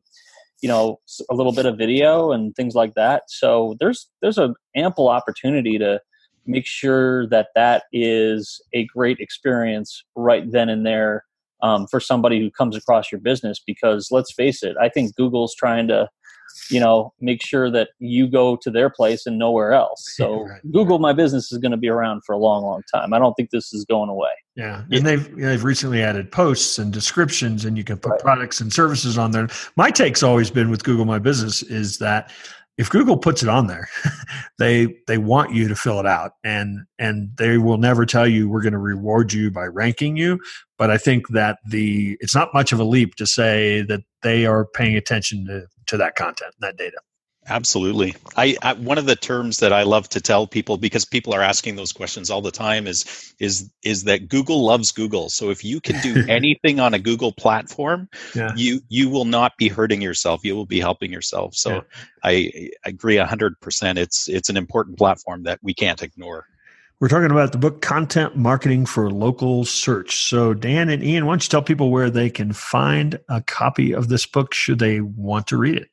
you 0.63 0.67
know 0.67 0.99
a 1.29 1.35
little 1.35 1.51
bit 1.51 1.67
of 1.67 1.77
video 1.77 2.31
and 2.31 2.55
things 2.55 2.73
like 2.73 2.95
that 2.95 3.21
so 3.27 3.75
there's 3.79 4.09
there's 4.23 4.39
an 4.39 4.55
ample 4.75 5.07
opportunity 5.07 5.77
to 5.77 6.01
make 6.47 6.65
sure 6.65 7.27
that 7.27 7.49
that 7.53 7.83
is 7.93 8.59
a 8.73 8.83
great 8.85 9.19
experience 9.19 10.03
right 10.15 10.51
then 10.51 10.67
and 10.67 10.83
there 10.83 11.23
um, 11.61 11.87
for 11.87 11.99
somebody 11.99 12.39
who 12.39 12.51
comes 12.51 12.75
across 12.75 13.11
your 13.11 13.21
business 13.21 13.61
because 13.65 14.09
let's 14.11 14.33
face 14.33 14.63
it 14.63 14.75
i 14.81 14.89
think 14.89 15.15
google's 15.15 15.55
trying 15.55 15.87
to 15.87 16.07
you 16.69 16.79
know 16.79 17.13
make 17.19 17.43
sure 17.43 17.69
that 17.71 17.89
you 17.99 18.27
go 18.27 18.55
to 18.57 18.69
their 18.69 18.89
place 18.89 19.25
and 19.25 19.37
nowhere 19.37 19.73
else. 19.73 20.03
So 20.17 20.45
right, 20.45 20.61
google 20.71 20.97
my 20.97 21.13
business 21.13 21.51
is 21.51 21.59
going 21.59 21.71
to 21.71 21.77
be 21.77 21.89
around 21.89 22.21
for 22.25 22.33
a 22.33 22.37
long 22.37 22.63
long 22.63 22.81
time. 22.93 23.13
I 23.13 23.19
don't 23.19 23.35
think 23.35 23.51
this 23.51 23.71
is 23.71 23.85
going 23.85 24.09
away. 24.09 24.31
Yeah 24.55 24.83
and 24.91 25.05
they've 25.05 25.35
they've 25.35 25.63
recently 25.63 26.01
added 26.01 26.31
posts 26.31 26.79
and 26.79 26.91
descriptions 26.91 27.65
and 27.65 27.77
you 27.77 27.83
can 27.83 27.97
put 27.97 28.13
right. 28.13 28.19
products 28.19 28.59
and 28.59 28.73
services 28.73 29.17
on 29.17 29.31
there. 29.31 29.47
My 29.75 29.91
take's 29.91 30.23
always 30.23 30.49
been 30.49 30.71
with 30.71 30.83
google 30.83 31.05
my 31.05 31.19
business 31.19 31.61
is 31.63 31.99
that 31.99 32.31
if 32.77 32.89
Google 32.89 33.17
puts 33.17 33.41
it 33.41 33.49
on 33.49 33.67
there, 33.67 33.89
they 34.59 34.95
they 35.07 35.17
want 35.17 35.53
you 35.53 35.67
to 35.67 35.75
fill 35.75 35.99
it 35.99 36.05
out, 36.05 36.33
and 36.43 36.85
and 36.99 37.29
they 37.37 37.57
will 37.57 37.77
never 37.77 38.05
tell 38.05 38.27
you 38.27 38.47
we're 38.47 38.61
going 38.61 38.73
to 38.73 38.79
reward 38.79 39.33
you 39.33 39.49
by 39.49 39.65
ranking 39.65 40.15
you. 40.15 40.39
But 40.77 40.91
I 40.91 40.97
think 40.97 41.29
that 41.29 41.57
the 41.67 42.17
it's 42.19 42.35
not 42.35 42.53
much 42.53 42.71
of 42.71 42.79
a 42.79 42.83
leap 42.83 43.15
to 43.15 43.25
say 43.25 43.81
that 43.83 44.01
they 44.21 44.45
are 44.45 44.65
paying 44.65 44.95
attention 44.95 45.45
to 45.47 45.67
to 45.87 45.97
that 45.97 46.15
content, 46.15 46.53
that 46.59 46.77
data. 46.77 46.97
Absolutely. 47.49 48.13
I, 48.35 48.57
I, 48.61 48.73
one 48.73 48.97
of 48.97 49.05
the 49.05 49.15
terms 49.15 49.59
that 49.59 49.71
I 49.71 49.83
love 49.83 50.09
to 50.09 50.19
tell 50.19 50.47
people 50.47 50.77
because 50.77 51.05
people 51.05 51.33
are 51.33 51.41
asking 51.41 51.77
those 51.77 51.93
questions 51.93 52.29
all 52.29 52.41
the 52.41 52.51
time 52.51 52.87
is 52.87 53.33
is 53.39 53.71
is 53.83 54.03
that 54.03 54.27
Google 54.27 54.65
loves 54.65 54.91
Google. 54.91 55.29
So 55.29 55.49
if 55.49 55.63
you 55.63 55.79
can 55.79 55.99
do 56.01 56.25
anything 56.29 56.79
on 56.79 56.93
a 56.93 56.99
Google 56.99 57.31
platform, 57.31 58.09
yeah. 58.35 58.51
you 58.55 58.81
you 58.89 59.09
will 59.09 59.25
not 59.25 59.53
be 59.57 59.69
hurting 59.69 60.01
yourself. 60.01 60.43
You 60.43 60.55
will 60.55 60.65
be 60.65 60.79
helping 60.79 61.11
yourself. 61.11 61.55
So 61.55 61.75
yeah. 61.75 61.81
I, 62.23 62.71
I 62.85 62.89
agree 62.89 63.15
hundred 63.17 63.59
percent. 63.61 63.97
It's 63.97 64.27
it's 64.27 64.49
an 64.49 64.57
important 64.57 64.97
platform 64.97 65.43
that 65.43 65.59
we 65.61 65.73
can't 65.73 66.03
ignore. 66.03 66.45
We're 66.99 67.09
talking 67.09 67.31
about 67.31 67.51
the 67.51 67.59
book 67.59 67.81
Content 67.81 68.35
Marketing 68.35 68.85
for 68.85 69.11
Local 69.11 69.63
Search. 69.65 70.15
So 70.17 70.55
Dan 70.55 70.89
and 70.89 71.03
Ian, 71.03 71.27
why 71.27 71.33
don't 71.33 71.45
you 71.45 71.49
tell 71.49 71.61
people 71.61 71.91
where 71.91 72.09
they 72.09 72.29
can 72.29 72.51
find 72.53 73.19
a 73.29 73.39
copy 73.39 73.93
of 73.93 74.09
this 74.09 74.25
book 74.25 74.53
should 74.53 74.79
they 74.79 74.99
want 75.01 75.45
to 75.47 75.57
read 75.57 75.77
it? 75.77 75.89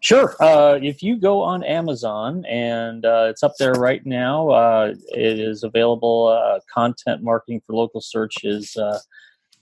Sure. 0.00 0.36
Uh, 0.40 0.78
if 0.80 1.02
you 1.02 1.16
go 1.16 1.42
on 1.42 1.64
Amazon 1.64 2.44
and 2.46 3.04
uh, 3.04 3.26
it's 3.28 3.42
up 3.42 3.54
there 3.58 3.72
right 3.72 4.04
now, 4.06 4.48
uh, 4.50 4.94
it 5.08 5.40
is 5.40 5.64
available. 5.64 6.28
Uh, 6.28 6.60
content 6.72 7.22
marketing 7.22 7.60
for 7.66 7.74
local 7.74 8.00
search 8.00 8.44
is 8.44 8.76
uh, 8.76 9.00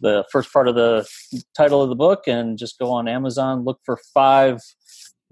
the 0.01 0.25
first 0.31 0.53
part 0.53 0.69
of 0.69 0.75
the 0.75 1.09
title 1.57 1.81
of 1.81 1.89
the 1.89 1.95
book, 1.95 2.25
and 2.27 2.59
just 2.59 2.79
go 2.79 2.91
on 2.93 3.09
Amazon, 3.09 3.65
look 3.65 3.81
for 3.83 3.99
five 4.13 4.61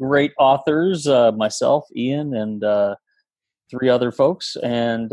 great 0.00 0.32
authors, 0.38 1.06
uh, 1.06 1.32
myself, 1.32 1.84
Ian, 1.94 2.34
and 2.34 2.96
three 3.70 3.90
other 3.90 4.10
folks, 4.10 4.56
and 4.62 5.10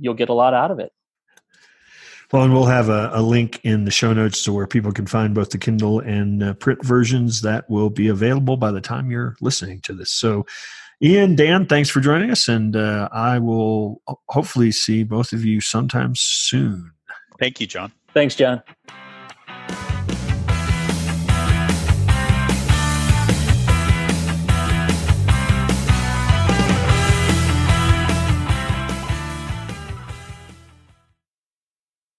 you'll 0.00 0.14
get 0.14 0.30
a 0.30 0.34
lot 0.34 0.54
out 0.54 0.70
of 0.70 0.78
it. 0.78 0.90
Well, 2.32 2.44
and 2.44 2.52
we'll 2.52 2.66
have 2.66 2.88
a, 2.88 3.10
a, 3.12 3.22
link 3.22 3.60
in 3.64 3.84
the 3.84 3.90
show 3.90 4.12
notes 4.12 4.44
to 4.44 4.52
where 4.52 4.66
people 4.66 4.92
can 4.92 5.06
find 5.06 5.34
both 5.34 5.50
the 5.50 5.58
Kindle 5.58 5.98
and 5.98 6.42
uh, 6.42 6.54
print 6.54 6.84
versions 6.84 7.42
that 7.42 7.68
will 7.68 7.90
be 7.90 8.06
available 8.06 8.56
by 8.56 8.70
the 8.70 8.80
time 8.80 9.10
you're 9.10 9.36
listening 9.40 9.80
to 9.82 9.92
this. 9.92 10.12
So, 10.12 10.46
Ian, 11.02 11.34
Dan, 11.34 11.66
thanks 11.66 11.88
for 11.88 12.00
joining 12.00 12.30
us, 12.30 12.46
and 12.46 12.76
uh, 12.76 13.08
I 13.10 13.40
will 13.40 14.00
hopefully 14.28 14.70
see 14.70 15.02
both 15.02 15.32
of 15.32 15.44
you 15.44 15.60
sometime 15.60 16.12
soon. 16.14 16.92
Thank 17.40 17.58
you, 17.60 17.66
John. 17.66 17.90
Thanks, 18.14 18.36
John. 18.36 18.62